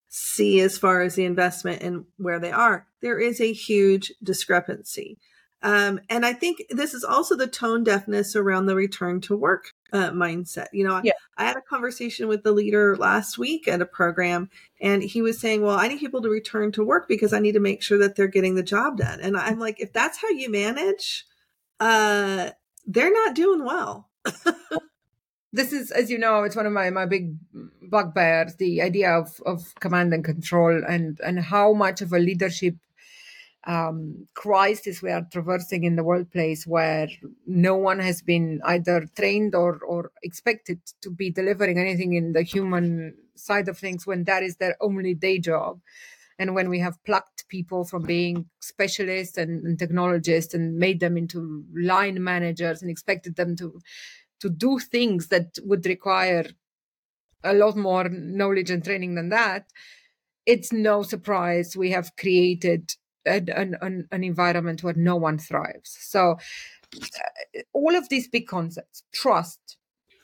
see 0.07 0.61
as 0.61 0.77
far 0.77 1.01
as 1.01 1.15
the 1.15 1.25
investment 1.25 1.81
and 1.81 2.05
where 2.17 2.39
they 2.39 2.51
are. 2.51 2.87
There 3.01 3.19
is 3.19 3.41
a 3.41 3.51
huge 3.51 4.13
discrepancy. 4.23 5.17
Um, 5.61 5.99
and 6.09 6.25
i 6.25 6.31
think 6.31 6.63
this 6.69 6.93
is 6.93 7.03
also 7.03 7.35
the 7.35 7.47
tone 7.47 7.83
deafness 7.83 8.35
around 8.35 8.67
the 8.67 8.75
return 8.75 9.19
to 9.21 9.35
work 9.35 9.71
uh, 9.91 10.11
mindset. 10.11 10.67
You 10.73 10.87
know 10.87 11.01
yeah. 11.03 11.13
I, 11.37 11.43
I 11.43 11.47
had 11.47 11.57
a 11.57 11.61
conversation 11.61 12.27
with 12.27 12.43
the 12.43 12.51
leader 12.51 12.95
last 12.95 13.37
week 13.39 13.67
at 13.67 13.81
a 13.81 13.85
program 13.85 14.49
and 14.79 15.01
he 15.01 15.23
was 15.23 15.39
saying 15.39 15.63
well 15.63 15.77
i 15.77 15.87
need 15.87 15.99
people 15.99 16.21
to 16.21 16.29
return 16.29 16.71
to 16.73 16.83
work 16.83 17.07
because 17.07 17.33
i 17.33 17.39
need 17.39 17.53
to 17.53 17.59
make 17.59 17.81
sure 17.81 17.97
that 17.97 18.15
they're 18.15 18.27
getting 18.27 18.55
the 18.55 18.63
job 18.63 18.97
done. 18.97 19.19
And 19.21 19.35
i'm 19.35 19.57
like 19.57 19.79
if 19.79 19.91
that's 19.91 20.21
how 20.21 20.29
you 20.29 20.51
manage 20.51 21.25
uh 21.79 22.51
they're 22.85 23.13
not 23.13 23.35
doing 23.35 23.63
well. 23.63 24.09
this 25.53 25.73
is, 25.73 25.91
as 25.91 26.09
you 26.09 26.17
know, 26.17 26.43
it's 26.43 26.55
one 26.55 26.65
of 26.65 26.73
my, 26.73 26.89
my 26.89 27.05
big 27.05 27.35
bugbears, 27.81 28.55
the 28.55 28.81
idea 28.81 29.11
of, 29.11 29.41
of 29.45 29.73
command 29.79 30.13
and 30.13 30.23
control 30.23 30.83
and, 30.87 31.19
and 31.23 31.39
how 31.39 31.73
much 31.73 32.01
of 32.01 32.13
a 32.13 32.19
leadership 32.19 32.75
um, 33.67 34.27
crisis 34.35 35.01
we 35.01 35.11
are 35.11 35.25
traversing 35.31 35.83
in 35.85 35.95
the 35.95 36.03
workplace 36.03 36.67
where 36.67 37.07
no 37.47 37.75
one 37.75 37.99
has 37.99 38.21
been 38.21 38.61
either 38.65 39.07
trained 39.15 39.55
or, 39.55 39.79
or 39.79 40.11
expected 40.21 40.79
to 41.01 41.09
be 41.09 41.31
delivering 41.31 41.79
anything 41.79 42.13
in 42.13 42.33
the 42.33 42.43
human 42.43 43.15
side 43.35 43.67
of 43.67 43.77
things 43.77 44.05
when 44.05 44.23
that 44.25 44.43
is 44.43 44.57
their 44.57 44.75
only 44.81 45.13
day 45.13 45.39
job 45.39 45.79
and 46.37 46.53
when 46.53 46.69
we 46.69 46.79
have 46.79 47.03
plucked 47.05 47.47
people 47.47 47.85
from 47.85 48.03
being 48.03 48.45
specialists 48.59 49.37
and, 49.37 49.65
and 49.65 49.79
technologists 49.79 50.53
and 50.53 50.77
made 50.77 50.99
them 50.99 51.17
into 51.17 51.63
line 51.73 52.23
managers 52.23 52.81
and 52.81 52.91
expected 52.91 53.35
them 53.35 53.55
to 53.55 53.79
to 54.39 54.49
do 54.49 54.79
things 54.79 55.27
that 55.27 55.57
would 55.63 55.85
require 55.85 56.45
a 57.43 57.53
lot 57.53 57.75
more 57.75 58.09
knowledge 58.09 58.69
and 58.69 58.83
training 58.83 59.15
than 59.15 59.29
that 59.29 59.65
it's 60.45 60.71
no 60.71 61.01
surprise 61.01 61.75
we 61.75 61.91
have 61.91 62.15
created 62.17 62.91
an, 63.25 63.75
an, 63.81 64.07
an 64.11 64.23
environment 64.23 64.83
where 64.83 64.93
no 64.93 65.15
one 65.15 65.37
thrives. 65.37 65.97
So 65.99 66.37
uh, 66.95 67.61
all 67.73 67.95
of 67.95 68.09
these 68.09 68.27
big 68.27 68.47
concepts 68.47 69.03
trust 69.13 69.77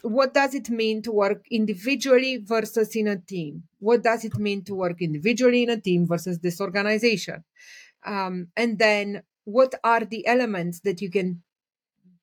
what 0.03 0.33
does 0.33 0.53
it 0.53 0.69
mean 0.69 1.01
to 1.03 1.11
work 1.11 1.45
individually 1.51 2.37
versus 2.37 2.95
in 2.95 3.07
a 3.07 3.17
team? 3.17 3.63
What 3.79 4.03
does 4.03 4.25
it 4.25 4.37
mean 4.37 4.63
to 4.65 4.75
work 4.75 5.01
individually 5.01 5.63
in 5.63 5.69
a 5.69 5.79
team 5.79 6.07
versus 6.07 6.39
this 6.39 6.59
organization? 6.59 7.43
Um, 8.05 8.47
and 8.55 8.79
then 8.79 9.23
what 9.43 9.75
are 9.83 10.05
the 10.05 10.25
elements 10.27 10.81
that 10.81 11.01
you 11.01 11.09
can 11.11 11.43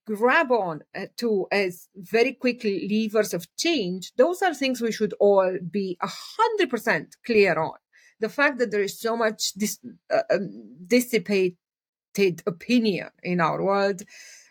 grab 0.06 0.50
on 0.50 0.82
uh, 0.96 1.06
to 1.18 1.46
as 1.52 1.88
very 1.94 2.32
quickly 2.32 2.88
levers 2.88 3.34
of 3.34 3.46
change? 3.56 4.12
Those 4.16 4.42
are 4.42 4.54
things 4.54 4.80
we 4.80 4.92
should 4.92 5.14
all 5.20 5.58
be 5.70 5.96
a 6.00 6.08
hundred 6.08 6.70
percent 6.70 7.16
clear 7.24 7.58
on. 7.58 7.78
The 8.20 8.28
fact 8.28 8.58
that 8.58 8.70
there 8.70 8.82
is 8.82 8.98
so 8.98 9.16
much 9.16 9.52
dis- 9.52 9.78
uh, 10.10 10.22
um, 10.30 10.76
opinion 12.46 13.08
in 13.22 13.40
our 13.40 13.62
world 13.62 14.02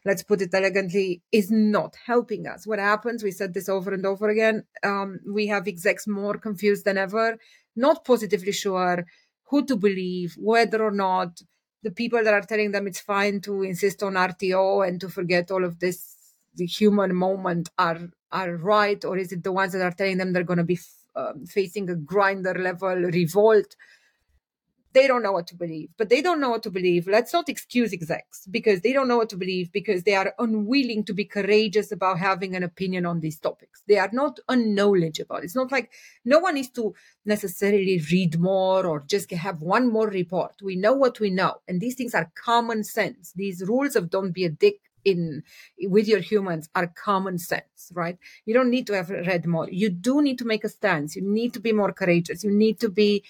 let's 0.07 0.24
put 0.24 0.41
it 0.41 0.53
elegantly, 0.53 1.21
is 1.33 1.51
not 1.51 1.95
helping 2.05 2.47
us. 2.47 2.65
What 2.65 2.79
happens? 2.79 3.24
We 3.24 3.31
said 3.31 3.53
this 3.53 3.67
over 3.67 3.93
and 3.93 4.05
over 4.05 4.29
again. 4.29 4.63
Um, 4.81 5.19
we 5.29 5.47
have 5.47 5.67
execs 5.67 6.07
more 6.07 6.38
confused 6.38 6.86
than 6.86 6.97
ever, 6.97 7.38
not 7.75 8.05
positively 8.05 8.53
sure 8.53 9.05
who 9.50 9.65
to 9.65 9.75
believe, 9.75 10.36
whether 10.38 10.81
or 10.81 10.91
not 10.91 11.41
the 11.83 11.91
people 11.91 12.24
that 12.24 12.33
are 12.33 12.41
telling 12.41 12.71
them 12.71 12.88
it's 12.88 13.01
fine 13.01 13.41
to 13.41 13.63
insist 13.63 14.01
on 14.01 14.13
RTO 14.13 14.88
and 14.88 15.00
to 15.01 15.09
forget 15.09 15.51
all 15.51 15.63
of 15.63 15.79
this 15.79 16.15
the 16.55 16.65
human 16.65 17.13
moment 17.13 17.69
are 17.77 18.00
are 18.31 18.55
right, 18.55 19.05
or 19.05 19.17
is 19.17 19.31
it 19.31 19.43
the 19.43 19.51
ones 19.51 19.74
that 19.74 19.81
are 19.81 19.91
telling 19.91 20.17
them 20.17 20.33
they're 20.33 20.43
going 20.43 20.57
to 20.57 20.63
be 20.63 20.79
um, 21.15 21.45
facing 21.45 21.89
a 21.89 21.95
grinder 21.95 22.53
level 22.55 22.95
revolt? 22.95 23.75
They 24.97 25.05
don't 25.05 25.21
know 25.21 25.31
what 25.31 25.45
to 25.45 25.55
believe. 25.55 25.89
But 25.95 26.09
they 26.09 26.23
don't 26.23 26.39
know 26.39 26.49
what 26.49 26.63
to 26.63 26.71
believe. 26.71 27.07
Let's 27.07 27.31
not 27.31 27.49
excuse 27.49 27.93
execs 27.93 28.47
because 28.47 28.81
they 28.81 28.93
don't 28.93 29.07
know 29.07 29.17
what 29.17 29.29
to 29.29 29.37
believe 29.37 29.71
because 29.71 30.01
they 30.01 30.15
are 30.15 30.33
unwilling 30.39 31.03
to 31.05 31.13
be 31.13 31.23
courageous 31.23 31.91
about 31.91 32.17
having 32.17 32.55
an 32.55 32.63
opinion 32.63 33.05
on 33.05 33.19
these 33.19 33.37
topics. 33.37 33.83
They 33.87 33.99
are 33.99 34.09
not 34.11 34.39
unknowledgeable. 34.49 35.37
It's 35.37 35.55
not 35.55 35.71
like 35.71 35.91
no 36.25 36.39
one 36.39 36.55
needs 36.55 36.69
to 36.69 36.95
necessarily 37.25 38.01
read 38.11 38.39
more 38.39 38.87
or 38.87 39.03
just 39.05 39.29
have 39.31 39.61
one 39.61 39.91
more 39.91 40.07
report. 40.07 40.55
We 40.63 40.75
know 40.75 40.93
what 40.93 41.19
we 41.19 41.29
know. 41.29 41.57
And 41.67 41.79
these 41.79 41.93
things 41.93 42.15
are 42.15 42.31
common 42.33 42.83
sense. 42.83 43.33
These 43.35 43.63
rules 43.67 43.95
of 43.95 44.09
don't 44.09 44.31
be 44.31 44.45
a 44.45 44.49
dick 44.49 44.79
in 45.05 45.43
with 45.83 46.07
your 46.07 46.19
humans 46.19 46.67
are 46.75 46.87
common 46.87 47.37
sense 47.37 47.91
right 47.93 48.17
you 48.45 48.53
don't 48.53 48.69
need 48.69 48.85
to 48.85 48.93
have 48.93 49.09
read 49.09 49.45
more 49.45 49.69
you 49.71 49.89
do 49.89 50.21
need 50.21 50.37
to 50.37 50.43
make 50.43 50.65
a 50.65 50.69
stance 50.69 51.15
you 51.15 51.21
need 51.21 51.53
to 51.53 51.61
be 51.61 51.71
more 51.71 51.93
courageous 51.93 52.43
you 52.43 52.51
need 52.51 52.77
to 52.77 52.89
be 52.89 53.23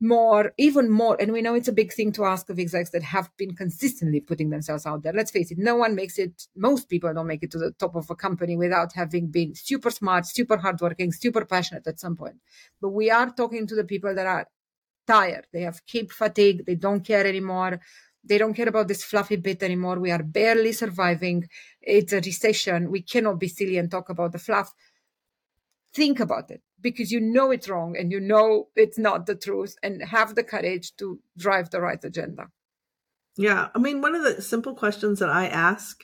more, 0.00 0.52
even 0.56 0.90
more, 0.90 1.16
and 1.20 1.32
we 1.32 1.42
know 1.42 1.54
it's 1.54 1.68
a 1.68 1.72
big 1.72 1.92
thing 1.92 2.10
to 2.12 2.24
ask 2.24 2.48
of 2.48 2.58
execs 2.58 2.90
that 2.90 3.02
have 3.02 3.28
been 3.36 3.54
consistently 3.54 4.20
putting 4.20 4.50
themselves 4.50 4.86
out 4.86 5.02
there. 5.02 5.12
Let's 5.12 5.30
face 5.30 5.50
it, 5.50 5.58
no 5.58 5.76
one 5.76 5.94
makes 5.94 6.18
it, 6.18 6.46
most 6.56 6.88
people 6.88 7.12
don't 7.12 7.26
make 7.26 7.42
it 7.42 7.50
to 7.52 7.58
the 7.58 7.72
top 7.72 7.94
of 7.94 8.10
a 8.10 8.14
company 8.14 8.56
without 8.56 8.94
having 8.94 9.26
been 9.28 9.54
super 9.54 9.90
smart, 9.90 10.26
super 10.26 10.56
hardworking, 10.56 11.12
super 11.12 11.44
passionate 11.44 11.86
at 11.86 12.00
some 12.00 12.16
point. 12.16 12.36
But 12.80 12.90
we 12.90 13.10
are 13.10 13.30
talking 13.30 13.66
to 13.66 13.74
the 13.74 13.84
people 13.84 14.14
that 14.14 14.26
are 14.26 14.46
tired. 15.06 15.46
They 15.52 15.62
have 15.62 15.84
cape 15.86 16.12
fatigue. 16.12 16.64
They 16.66 16.76
don't 16.76 17.04
care 17.04 17.26
anymore. 17.26 17.80
They 18.22 18.38
don't 18.38 18.54
care 18.54 18.68
about 18.68 18.88
this 18.88 19.02
fluffy 19.02 19.36
bit 19.36 19.62
anymore. 19.62 19.98
We 19.98 20.10
are 20.10 20.22
barely 20.22 20.72
surviving. 20.72 21.48
It's 21.80 22.12
a 22.12 22.20
recession. 22.20 22.90
We 22.90 23.02
cannot 23.02 23.40
be 23.40 23.48
silly 23.48 23.78
and 23.78 23.90
talk 23.90 24.10
about 24.10 24.32
the 24.32 24.38
fluff. 24.38 24.74
Think 25.94 26.20
about 26.20 26.50
it 26.50 26.62
because 26.80 27.10
you 27.10 27.20
know 27.20 27.50
it's 27.50 27.68
wrong 27.68 27.96
and 27.96 28.12
you 28.12 28.20
know 28.20 28.68
it's 28.76 28.98
not 28.98 29.26
the 29.26 29.34
truth 29.34 29.76
and 29.82 30.02
have 30.02 30.34
the 30.34 30.44
courage 30.44 30.94
to 30.96 31.18
drive 31.36 31.70
the 31.70 31.80
right 31.80 32.02
agenda. 32.04 32.48
Yeah. 33.36 33.68
I 33.74 33.78
mean, 33.78 34.00
one 34.00 34.14
of 34.14 34.22
the 34.22 34.42
simple 34.42 34.74
questions 34.74 35.18
that 35.18 35.30
I 35.30 35.46
ask 35.46 36.02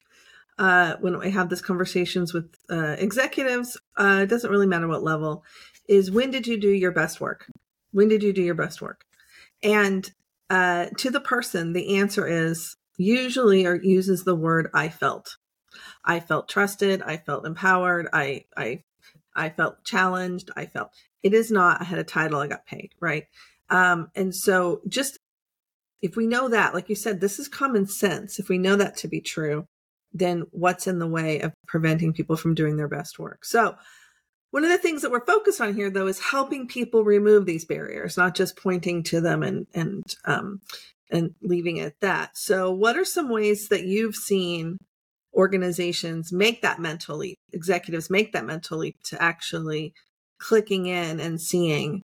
uh, 0.59 0.97
when 1.01 1.17
I 1.17 1.29
have 1.29 1.49
these 1.49 1.61
conversations 1.61 2.33
with 2.33 2.55
uh, 2.71 2.97
executives, 2.99 3.79
uh, 3.97 4.21
it 4.23 4.27
doesn't 4.27 4.51
really 4.51 4.67
matter 4.67 4.89
what 4.89 5.03
level, 5.03 5.45
is 5.89 6.11
when 6.11 6.31
did 6.31 6.47
you 6.47 6.59
do 6.59 6.71
your 6.71 6.93
best 6.93 7.21
work? 7.21 7.47
When 7.93 8.09
did 8.09 8.23
you 8.23 8.33
do 8.33 8.43
your 8.43 8.55
best 8.55 8.81
work? 8.81 9.05
And 9.63 10.11
uh, 10.51 10.87
to 10.99 11.11
the 11.11 11.21
person, 11.21 11.73
the 11.73 11.97
answer 11.97 12.27
is 12.27 12.77
usually 12.97 13.67
or 13.67 13.75
uses 13.75 14.25
the 14.25 14.35
word 14.35 14.71
I 14.73 14.89
felt. 14.89 15.37
I 16.05 16.21
felt 16.21 16.49
trusted. 16.49 17.03
I 17.03 17.19
felt 17.19 17.47
empowered. 17.47 18.09
I, 18.13 18.45
I 18.57 18.83
I 19.37 19.51
felt 19.51 19.85
challenged. 19.85 20.51
I 20.57 20.67
felt 20.67 20.91
it 21.23 21.35
is 21.35 21.51
not, 21.51 21.81
I 21.81 21.85
had 21.85 21.99
a 21.99 22.05
title, 22.05 22.41
I 22.41 22.47
got 22.47 22.67
paid, 22.67 22.93
right? 23.01 23.25
Um, 23.71 24.11
and 24.15 24.35
so 24.35 24.81
just 24.89 25.19
if 26.03 26.17
we 26.17 26.27
know 26.27 26.49
that, 26.49 26.75
like 26.75 26.89
you 26.89 26.95
said, 26.95 27.21
this 27.21 27.39
is 27.39 27.49
common 27.49 27.87
sense. 27.87 28.39
If 28.39 28.49
we 28.49 28.59
know 28.59 28.77
that 28.77 28.97
to 28.99 29.09
be 29.09 29.21
true, 29.21 29.67
then 30.13 30.45
what's 30.51 30.87
in 30.87 30.99
the 30.99 31.07
way 31.07 31.41
of 31.41 31.53
preventing 31.67 32.13
people 32.13 32.37
from 32.37 32.55
doing 32.55 32.77
their 32.77 32.89
best 32.89 33.19
work? 33.19 33.45
So, 33.45 33.77
one 34.53 34.65
of 34.65 34.71
the 34.71 34.79
things 34.79 35.03
that 35.03 35.11
we're 35.11 35.27
focused 35.27 35.61
on 35.61 35.75
here, 35.75 35.91
though, 35.91 36.07
is 36.07 36.21
helping 36.21 36.69
people 36.69 37.05
remove 37.05 37.45
these 37.45 37.65
barriers, 37.65 38.17
not 38.17 38.35
just 38.35 38.57
pointing 38.57 39.03
to 39.05 39.21
them 39.21 39.43
and 39.43 39.67
and 39.75 40.05
um, 40.25 40.61
and 41.11 41.35
leaving 41.43 41.79
it 41.79 41.87
at 41.87 42.01
that. 42.01 42.37
So, 42.37 42.71
what 42.73 42.97
are 42.97 43.05
some 43.05 43.29
ways 43.29 43.69
that 43.69 43.85
you've 43.85 44.15
seen 44.15 44.79
organizations 45.37 46.33
make 46.33 46.63
that 46.63 46.81
mental 46.81 47.17
leap, 47.19 47.37
executives 47.53 48.11
make 48.11 48.33
that 48.33 48.47
mental 48.47 48.79
leap 48.79 48.97
to 49.05 49.23
actually 49.23 49.93
clicking 50.39 50.87
in 50.87 51.21
and 51.21 51.41
seeing 51.41 52.03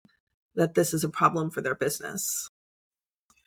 that 0.54 0.74
this 0.74 0.92
is 0.92 1.04
a 1.04 1.08
problem 1.08 1.50
for 1.50 1.62
their 1.62 1.74
business. 1.74 2.48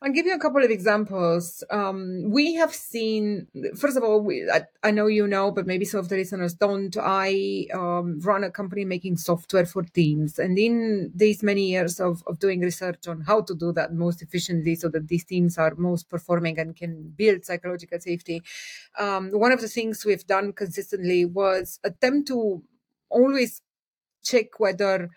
I'll 0.05 0.11
give 0.11 0.27
you 0.27 0.35
a 0.35 0.39
couple 0.39 0.63
of 0.63 0.69
examples. 0.69 1.63
Um, 1.71 2.29
we 2.29 2.53
have 2.53 2.75
seen, 2.75 3.47
first 3.75 3.97
of 3.97 4.03
all, 4.03 4.21
we, 4.21 4.47
I, 4.47 4.65
I, 4.83 4.91
know 4.91 5.07
you 5.07 5.25
know, 5.25 5.49
but 5.49 5.65
maybe 5.65 5.83
some 5.83 5.99
of 5.99 6.09
the 6.09 6.15
listeners 6.15 6.53
don't. 6.53 6.95
I 6.95 7.65
um, 7.73 8.19
run 8.19 8.43
a 8.43 8.51
company 8.51 8.85
making 8.85 9.17
software 9.17 9.65
for 9.65 9.81
teams. 9.81 10.37
And 10.37 10.59
in 10.59 11.11
these 11.15 11.41
many 11.41 11.71
years 11.71 11.99
of, 11.99 12.23
of 12.27 12.37
doing 12.37 12.59
research 12.59 13.07
on 13.07 13.21
how 13.21 13.41
to 13.41 13.55
do 13.55 13.71
that 13.71 13.95
most 13.95 14.21
efficiently 14.21 14.75
so 14.75 14.89
that 14.89 15.07
these 15.07 15.25
teams 15.25 15.57
are 15.57 15.73
most 15.75 16.07
performing 16.07 16.59
and 16.59 16.75
can 16.75 17.11
build 17.17 17.43
psychological 17.43 17.99
safety, 17.99 18.43
um, 18.99 19.31
one 19.31 19.51
of 19.51 19.59
the 19.59 19.67
things 19.67 20.05
we've 20.05 20.27
done 20.27 20.53
consistently 20.53 21.25
was 21.25 21.79
attempt 21.83 22.27
to 22.27 22.61
always 23.09 23.59
check 24.23 24.59
whether 24.59 25.09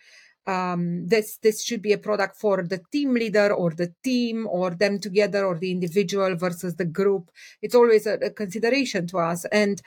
um, 0.48 1.06
this 1.06 1.38
this 1.42 1.62
should 1.62 1.82
be 1.82 1.92
a 1.92 1.98
product 1.98 2.37
for 2.37 2.62
the 2.62 2.80
team 2.90 3.12
leader 3.12 3.52
or 3.52 3.70
the 3.70 3.92
team 4.02 4.48
or 4.50 4.70
them 4.70 4.98
together 4.98 5.44
or 5.44 5.58
the 5.58 5.70
individual 5.70 6.34
versus 6.37 6.76
the 6.76 6.87
group. 6.87 7.30
It's 7.61 7.74
always 7.74 8.06
a, 8.06 8.14
a 8.14 8.30
consideration 8.30 9.06
to 9.08 9.18
us, 9.18 9.44
and 9.52 9.82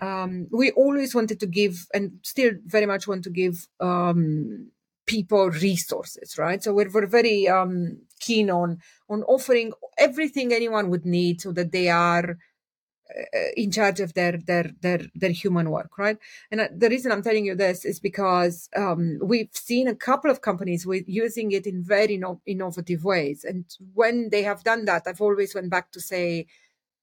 um, 0.00 0.46
we 0.52 0.70
always 0.72 1.14
wanted 1.14 1.40
to 1.40 1.46
give, 1.46 1.86
and 1.94 2.18
still 2.22 2.52
very 2.66 2.84
much 2.84 3.08
want 3.08 3.24
to 3.24 3.30
give 3.30 3.66
um, 3.80 4.70
people 5.06 5.50
resources, 5.50 6.36
right? 6.36 6.62
So 6.62 6.74
we're, 6.74 6.90
we're 6.90 7.06
very 7.06 7.48
um, 7.48 7.98
keen 8.20 8.50
on 8.50 8.78
on 9.08 9.22
offering 9.22 9.72
everything 9.96 10.52
anyone 10.52 10.90
would 10.90 11.06
need 11.06 11.40
so 11.40 11.52
that 11.52 11.72
they 11.72 11.88
are 11.88 12.36
in 13.56 13.70
charge 13.70 14.00
of 14.00 14.14
their 14.14 14.38
their 14.38 14.70
their 14.80 15.00
their 15.14 15.30
human 15.30 15.70
work 15.70 15.98
right? 15.98 16.18
And 16.50 16.60
uh, 16.60 16.68
the 16.74 16.88
reason 16.88 17.12
i'm 17.12 17.22
telling 17.22 17.44
you 17.44 17.54
this 17.54 17.84
is 17.84 18.00
because 18.00 18.68
um, 18.76 19.18
we've 19.22 19.50
seen 19.52 19.88
a 19.88 19.94
couple 19.94 20.30
of 20.30 20.40
companies 20.40 20.86
with 20.86 21.04
using 21.06 21.52
it 21.52 21.66
in 21.66 21.82
very 21.82 22.16
no- 22.16 22.40
innovative 22.46 23.04
ways. 23.04 23.44
And 23.44 23.64
when 23.92 24.30
they 24.30 24.42
have 24.42 24.64
done 24.64 24.84
that 24.86 25.02
i've 25.06 25.20
always 25.20 25.54
went 25.54 25.70
back 25.70 25.92
to 25.92 26.00
say 26.00 26.46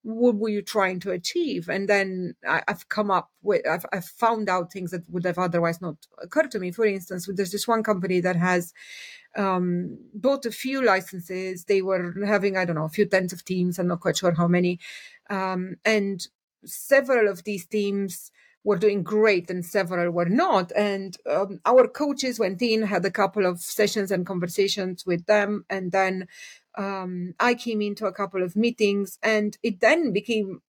what 0.03 0.35
were 0.35 0.49
you 0.49 0.61
trying 0.61 0.99
to 0.99 1.11
achieve? 1.11 1.69
And 1.69 1.87
then 1.87 2.33
I, 2.47 2.63
have 2.67 2.89
come 2.89 3.11
up 3.11 3.29
with 3.43 3.67
I've, 3.67 3.85
I've 3.93 4.05
found 4.05 4.49
out 4.49 4.71
things 4.71 4.91
that 4.91 5.07
would 5.09 5.25
have 5.25 5.37
otherwise 5.37 5.79
not 5.81 5.95
occurred 6.21 6.51
to 6.51 6.59
me. 6.59 6.71
For 6.71 6.85
instance 6.85 7.29
there's 7.31 7.51
this 7.51 7.67
one 7.67 7.83
company 7.83 8.19
that 8.21 8.35
has 8.35 8.73
um, 9.37 9.97
bought 10.13 10.45
a 10.45 10.51
few 10.51 10.83
licenses 10.83 11.65
they 11.65 11.81
were 11.81 12.13
having 12.25 12.57
i 12.57 12.65
don't 12.65 12.75
know 12.75 12.85
a 12.85 12.89
few 12.89 13.05
tens 13.05 13.31
of 13.33 13.45
teams 13.45 13.79
i'm 13.79 13.87
not 13.87 13.99
quite 14.01 14.17
sure 14.17 14.33
how 14.33 14.47
many 14.47 14.79
um, 15.29 15.75
and 15.85 16.27
several 16.65 17.29
of 17.29 17.43
these 17.43 17.65
teams 17.65 18.31
were 18.63 18.77
doing 18.77 19.03
great 19.03 19.49
and 19.49 19.65
several 19.65 20.11
were 20.11 20.29
not. 20.29 20.71
And 20.75 21.17
um, 21.29 21.59
our 21.65 21.87
coaches 21.87 22.39
went 22.39 22.61
in, 22.61 22.83
had 22.83 23.05
a 23.05 23.11
couple 23.11 23.45
of 23.45 23.59
sessions 23.59 24.11
and 24.11 24.25
conversations 24.25 25.05
with 25.05 25.25
them. 25.25 25.65
And 25.69 25.91
then 25.91 26.27
um, 26.77 27.33
I 27.39 27.55
came 27.55 27.81
into 27.81 28.05
a 28.05 28.13
couple 28.13 28.43
of 28.43 28.55
meetings. 28.55 29.17
And 29.23 29.57
it 29.63 29.79
then 29.79 30.13
became, 30.13 30.61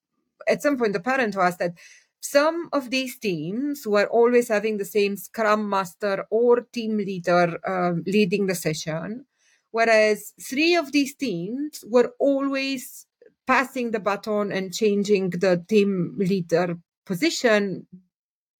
at 0.48 0.62
some 0.62 0.78
point, 0.78 0.96
apparent 0.96 1.34
to 1.34 1.40
us 1.40 1.56
that 1.56 1.74
some 2.22 2.68
of 2.72 2.90
these 2.90 3.18
teams 3.18 3.86
were 3.86 4.06
always 4.06 4.48
having 4.48 4.78
the 4.78 4.84
same 4.84 5.16
scrum 5.16 5.68
master 5.68 6.24
or 6.30 6.60
team 6.72 6.96
leader 6.96 7.58
uh, 7.66 7.94
leading 8.06 8.46
the 8.46 8.54
session. 8.54 9.26
Whereas 9.72 10.32
three 10.40 10.76
of 10.76 10.92
these 10.92 11.14
teams 11.14 11.84
were 11.88 12.14
always 12.20 13.06
passing 13.46 13.90
the 13.90 13.98
baton 14.00 14.52
and 14.52 14.72
changing 14.72 15.30
the 15.30 15.64
team 15.68 16.14
leader 16.16 16.78
position 17.04 17.86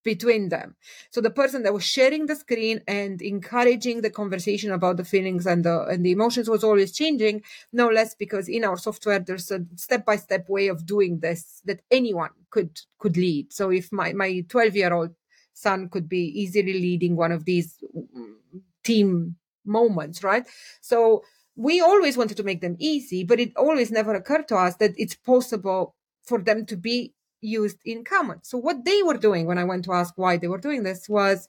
between 0.03 0.49
them. 0.49 0.77
So 1.11 1.21
the 1.21 1.31
person 1.31 1.63
that 1.63 1.73
was 1.73 1.85
sharing 1.85 2.27
the 2.27 2.37
screen 2.37 2.81
and 2.87 3.21
encouraging 3.23 4.01
the 4.01 4.11
conversation 4.11 4.73
about 4.73 4.97
the 4.97 5.05
feelings 5.05 5.47
and 5.47 5.65
the 5.65 5.85
and 5.85 6.05
the 6.05 6.13
emotions 6.13 6.49
was 6.49 6.65
always 6.65 6.93
changing, 6.93 7.43
no 7.73 7.89
less 7.89 8.15
because 8.15 8.49
in 8.49 8.65
our 8.65 8.77
software 8.77 9.19
there's 9.19 9.51
a 9.51 9.65
step 9.77 10.05
by 10.05 10.17
step 10.17 10.49
way 10.49 10.69
of 10.69 10.87
doing 10.87 11.21
this 11.21 11.63
that 11.65 11.81
anyone 11.91 12.31
could 12.51 12.81
could 12.99 13.17
lead. 13.17 13.53
So 13.53 13.71
if 13.71 13.93
my 13.93 14.13
my 14.13 14.45
12 14.49 14.77
year 14.77 14.93
old 14.93 15.15
son 15.55 15.89
could 15.89 16.09
be 16.09 16.25
easily 16.41 16.75
leading 16.75 17.17
one 17.17 17.33
of 17.33 17.45
these 17.45 17.79
mm, 17.95 18.35
team 18.83 19.37
moments, 19.65 20.25
right? 20.25 20.47
So 20.81 21.25
we 21.57 21.81
always 21.81 22.17
wanted 22.17 22.37
to 22.39 22.43
make 22.43 22.61
them 22.61 22.77
easy, 22.79 23.25
but 23.25 23.39
it 23.39 23.55
always 23.57 23.91
never 23.91 24.15
occurred 24.15 24.49
to 24.49 24.57
us 24.57 24.77
that 24.77 24.93
it's 24.97 25.15
possible 25.15 25.95
for 26.25 26.41
them 26.41 26.65
to 26.67 26.77
be 26.77 27.13
used 27.43 27.79
in 27.85 28.05
common. 28.05 28.39
So 28.43 28.57
what 28.57 28.85
they 28.85 29.03
were 29.03 29.19
doing 29.19 29.47
when 29.47 29.59
I 29.59 29.65
went 29.65 29.85
to 29.85 29.93
ask 29.93 30.15
why 30.17 30.37
they 30.39 30.49
were 30.49 30.59
doing 30.59 30.83
this 30.85 31.09
was 31.09 31.49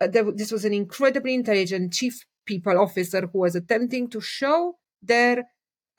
uh, 0.00 0.08
this 0.08 0.50
was 0.50 0.64
an 0.64 0.72
incredibly 0.72 1.34
intelligent 1.34 1.92
chief 1.92 2.24
people 2.46 2.78
officer 2.78 3.28
who 3.30 3.38
was 3.38 3.54
attempting 3.54 4.08
to 4.08 4.20
show 4.20 4.78
their 5.02 5.44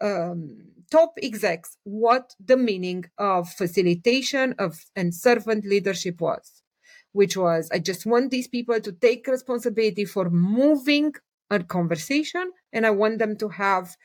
um, 0.01 0.57
top 0.91 1.13
execs 1.21 1.77
what 1.83 2.35
the 2.43 2.57
meaning 2.57 3.05
of 3.17 3.49
facilitation 3.49 4.55
of 4.57 4.83
and 4.95 5.13
servant 5.13 5.65
leadership 5.65 6.19
was, 6.19 6.63
which 7.13 7.37
was 7.37 7.69
I 7.71 7.79
just 7.79 8.05
want 8.05 8.31
these 8.31 8.47
people 8.47 8.79
to 8.81 8.91
take 8.91 9.27
responsibility 9.27 10.05
for 10.05 10.29
moving 10.29 11.13
a 11.49 11.63
conversation, 11.63 12.51
and 12.73 12.85
I 12.85 12.91
want 12.91 13.19
them 13.19 13.37
to 13.37 13.49
have 13.49 13.95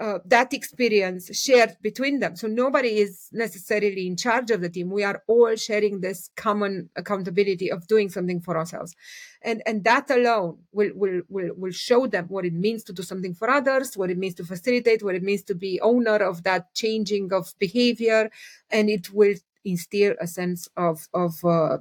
uh, 0.00 0.18
that 0.24 0.54
experience 0.54 1.36
shared 1.36 1.76
between 1.82 2.20
them. 2.20 2.34
So 2.34 2.48
nobody 2.48 2.98
is 2.98 3.28
necessarily 3.32 4.06
in 4.06 4.16
charge 4.16 4.50
of 4.50 4.62
the 4.62 4.70
team. 4.70 4.90
We 4.90 5.04
are 5.04 5.22
all 5.26 5.54
sharing 5.56 6.00
this 6.00 6.30
common 6.36 6.88
accountability 6.96 7.70
of 7.70 7.86
doing 7.86 8.08
something 8.08 8.40
for 8.40 8.56
ourselves. 8.56 8.96
And, 9.42 9.62
and 9.66 9.84
that 9.84 10.10
alone 10.10 10.58
will, 10.72 10.90
will, 10.94 11.20
will, 11.28 11.50
will 11.54 11.72
show 11.72 12.06
them 12.06 12.26
what 12.28 12.46
it 12.46 12.54
means 12.54 12.82
to 12.84 12.94
do 12.94 13.02
something 13.02 13.34
for 13.34 13.50
others, 13.50 13.96
what 13.96 14.10
it 14.10 14.18
means 14.18 14.34
to 14.36 14.44
facilitate, 14.44 15.02
what 15.02 15.14
it 15.14 15.22
means 15.22 15.42
to 15.44 15.54
be 15.54 15.80
owner 15.82 16.16
of 16.16 16.44
that 16.44 16.74
changing 16.74 17.32
of 17.32 17.52
behavior. 17.58 18.30
And 18.70 18.88
it 18.88 19.12
will 19.12 19.34
instill 19.64 20.14
a 20.18 20.26
sense 20.26 20.66
of, 20.76 21.08
of, 21.12 21.44
uh, 21.44 21.78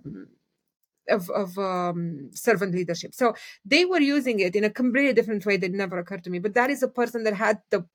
of, 1.10 1.30
of 1.30 1.58
um, 1.58 2.30
servant 2.34 2.74
leadership. 2.74 3.13
So 3.13 3.34
they 3.65 3.86
were 3.86 4.00
using 4.02 4.39
it 4.39 4.56
in 4.56 4.63
a 4.63 4.69
completely 4.69 5.13
different 5.13 5.45
way 5.45 5.58
that 5.58 5.72
never 5.72 5.98
occurred 6.00 6.24
to 6.26 6.30
me. 6.30 6.39
But 6.39 6.54
that 6.54 6.69
is 6.69 6.84
a 6.84 6.88
person 6.88 7.24
that 7.24 7.34
had 7.34 7.60
the 7.69 7.86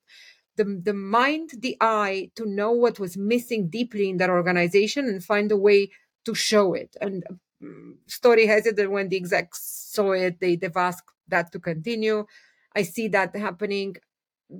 the, 0.57 0.81
the 0.83 0.93
mind, 0.93 1.51
the 1.59 1.75
eye 1.81 2.31
to 2.35 2.45
know 2.45 2.71
what 2.71 2.99
was 2.99 3.17
missing 3.17 3.67
deeply 3.67 4.09
in 4.09 4.17
that 4.17 4.29
organization 4.29 5.05
and 5.05 5.23
find 5.23 5.51
a 5.51 5.57
way 5.57 5.91
to 6.23 6.33
show 6.33 6.73
it. 6.73 6.95
And 7.01 7.23
um, 7.61 7.97
story 8.07 8.47
has 8.47 8.65
it 8.65 8.75
that 8.77 8.89
when 8.89 9.09
the 9.09 9.17
execs 9.17 9.91
saw 9.91 10.11
it, 10.13 10.39
they, 10.39 10.55
they've 10.55 10.75
asked 10.75 11.09
that 11.27 11.51
to 11.51 11.59
continue. 11.59 12.25
I 12.75 12.83
see 12.83 13.07
that 13.09 13.35
happening 13.35 13.95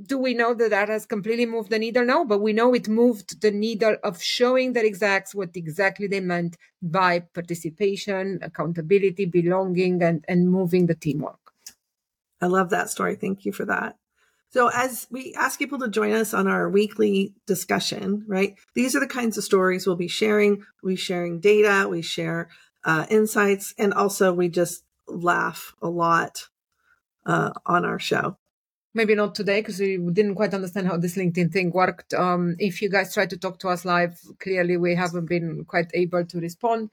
do 0.07 0.17
we 0.17 0.33
know 0.33 0.53
that 0.53 0.71
that 0.71 0.89
has 0.89 1.05
completely 1.05 1.45
moved 1.45 1.69
the 1.69 1.79
needle? 1.79 2.05
No, 2.05 2.25
but 2.25 2.39
we 2.39 2.53
know 2.53 2.73
it 2.73 2.87
moved 2.87 3.41
the 3.41 3.51
needle 3.51 3.97
of 4.03 4.21
showing 4.21 4.73
the 4.73 4.83
execs 4.83 5.35
what 5.35 5.55
exactly 5.55 6.07
they 6.07 6.19
meant 6.19 6.57
by 6.81 7.19
participation, 7.19 8.39
accountability, 8.41 9.25
belonging, 9.25 10.01
and, 10.01 10.25
and 10.27 10.49
moving 10.49 10.87
the 10.87 10.95
teamwork. 10.95 11.39
I 12.41 12.47
love 12.47 12.69
that 12.71 12.89
story. 12.89 13.15
Thank 13.15 13.45
you 13.45 13.51
for 13.51 13.65
that. 13.65 13.97
So, 14.49 14.69
as 14.73 15.07
we 15.11 15.33
ask 15.35 15.59
people 15.59 15.79
to 15.79 15.89
join 15.89 16.13
us 16.13 16.33
on 16.33 16.47
our 16.47 16.69
weekly 16.69 17.33
discussion, 17.45 18.23
right? 18.27 18.55
These 18.73 18.95
are 18.95 18.99
the 18.99 19.07
kinds 19.07 19.37
of 19.37 19.43
stories 19.43 19.85
we'll 19.85 19.95
be 19.95 20.07
sharing. 20.07 20.63
We 20.81 20.95
sharing 20.95 21.39
data, 21.41 21.87
we 21.89 22.01
share 22.01 22.49
uh, 22.83 23.05
insights, 23.09 23.73
and 23.77 23.93
also 23.93 24.33
we 24.33 24.49
just 24.49 24.83
laugh 25.07 25.75
a 25.81 25.89
lot 25.89 26.47
uh, 27.25 27.51
on 27.65 27.85
our 27.85 27.99
show 27.99 28.37
maybe 28.95 29.13
not 29.13 29.35
today 29.35 29.59
because 29.59 29.79
we 29.79 29.97
didn't 30.13 30.35
quite 30.35 30.53
understand 30.53 30.87
how 30.87 30.97
this 30.97 31.17
LinkedIn 31.17 31.51
thing 31.51 31.69
worked. 31.71 32.13
Um, 32.13 32.55
if 32.57 32.81
you 32.81 32.89
guys 32.89 33.13
try 33.13 33.25
to 33.25 33.37
talk 33.37 33.59
to 33.59 33.69
us 33.69 33.85
live, 33.85 34.19
clearly 34.39 34.77
we 34.77 34.95
haven't 34.95 35.25
been 35.25 35.65
quite 35.65 35.91
able 35.93 36.25
to 36.25 36.39
respond. 36.39 36.89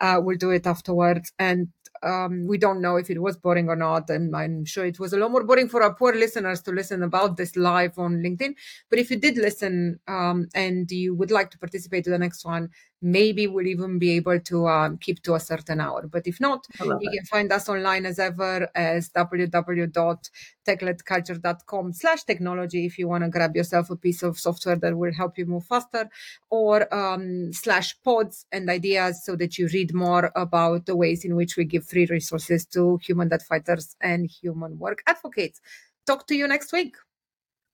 Uh, 0.00 0.18
we'll 0.20 0.38
do 0.38 0.50
it 0.50 0.66
afterwards. 0.66 1.30
And 1.38 1.68
um, 2.02 2.46
we 2.46 2.58
don't 2.58 2.80
know 2.80 2.96
if 2.96 3.10
it 3.10 3.20
was 3.20 3.36
boring 3.36 3.68
or 3.68 3.76
not. 3.76 4.08
And 4.10 4.34
I'm 4.34 4.64
sure 4.64 4.86
it 4.86 4.98
was 4.98 5.12
a 5.12 5.18
lot 5.18 5.30
more 5.30 5.44
boring 5.44 5.68
for 5.68 5.82
our 5.82 5.94
poor 5.94 6.14
listeners 6.14 6.62
to 6.62 6.72
listen 6.72 7.02
about 7.02 7.36
this 7.36 7.54
live 7.54 7.98
on 7.98 8.22
LinkedIn. 8.22 8.54
But 8.88 8.98
if 8.98 9.10
you 9.10 9.18
did 9.18 9.36
listen 9.36 10.00
um, 10.08 10.48
and 10.54 10.90
you 10.90 11.14
would 11.14 11.30
like 11.30 11.50
to 11.50 11.58
participate 11.58 12.04
to 12.04 12.10
the 12.10 12.18
next 12.18 12.44
one, 12.44 12.70
maybe 13.02 13.46
we'll 13.48 13.66
even 13.66 13.98
be 13.98 14.12
able 14.12 14.40
to 14.40 14.68
um, 14.68 14.96
keep 14.98 15.22
to 15.24 15.34
a 15.34 15.40
certain 15.40 15.80
hour. 15.80 16.06
But 16.06 16.26
if 16.26 16.40
not, 16.40 16.66
you 16.80 16.98
it. 17.00 17.12
can 17.12 17.24
find 17.26 17.52
us 17.52 17.68
online 17.68 18.06
as 18.06 18.18
ever 18.18 18.70
as 18.74 19.10
www.techledculture.com 19.10 21.92
slash 21.92 22.24
technology 22.24 22.86
if 22.86 22.98
you 22.98 23.06
want 23.08 23.24
to 23.24 23.30
grab 23.30 23.54
yourself 23.56 23.90
a 23.90 23.96
piece 23.96 24.22
of 24.22 24.38
software 24.38 24.76
that 24.76 24.96
will 24.96 25.12
help 25.12 25.36
you 25.36 25.44
move 25.46 25.66
faster 25.66 26.08
or 26.50 26.94
um, 26.94 27.52
slash 27.52 28.00
pods 28.02 28.46
and 28.52 28.70
ideas 28.70 29.24
so 29.24 29.34
that 29.36 29.58
you 29.58 29.68
read 29.72 29.92
more 29.92 30.30
about 30.36 30.86
the 30.86 30.94
ways 30.96 31.24
in 31.24 31.34
which 31.34 31.56
we 31.56 31.64
give 31.64 31.84
free 31.84 32.06
resources 32.06 32.64
to 32.66 33.00
human 33.02 33.28
debt 33.28 33.42
fighters 33.42 33.96
and 34.00 34.30
human 34.30 34.78
work 34.78 35.02
advocates. 35.06 35.60
Talk 36.06 36.26
to 36.28 36.34
you 36.34 36.48
next 36.48 36.72
week. 36.72 36.96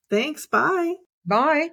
Thanks. 0.09 0.47
Bye. 0.47 0.95
Bye. 1.25 1.69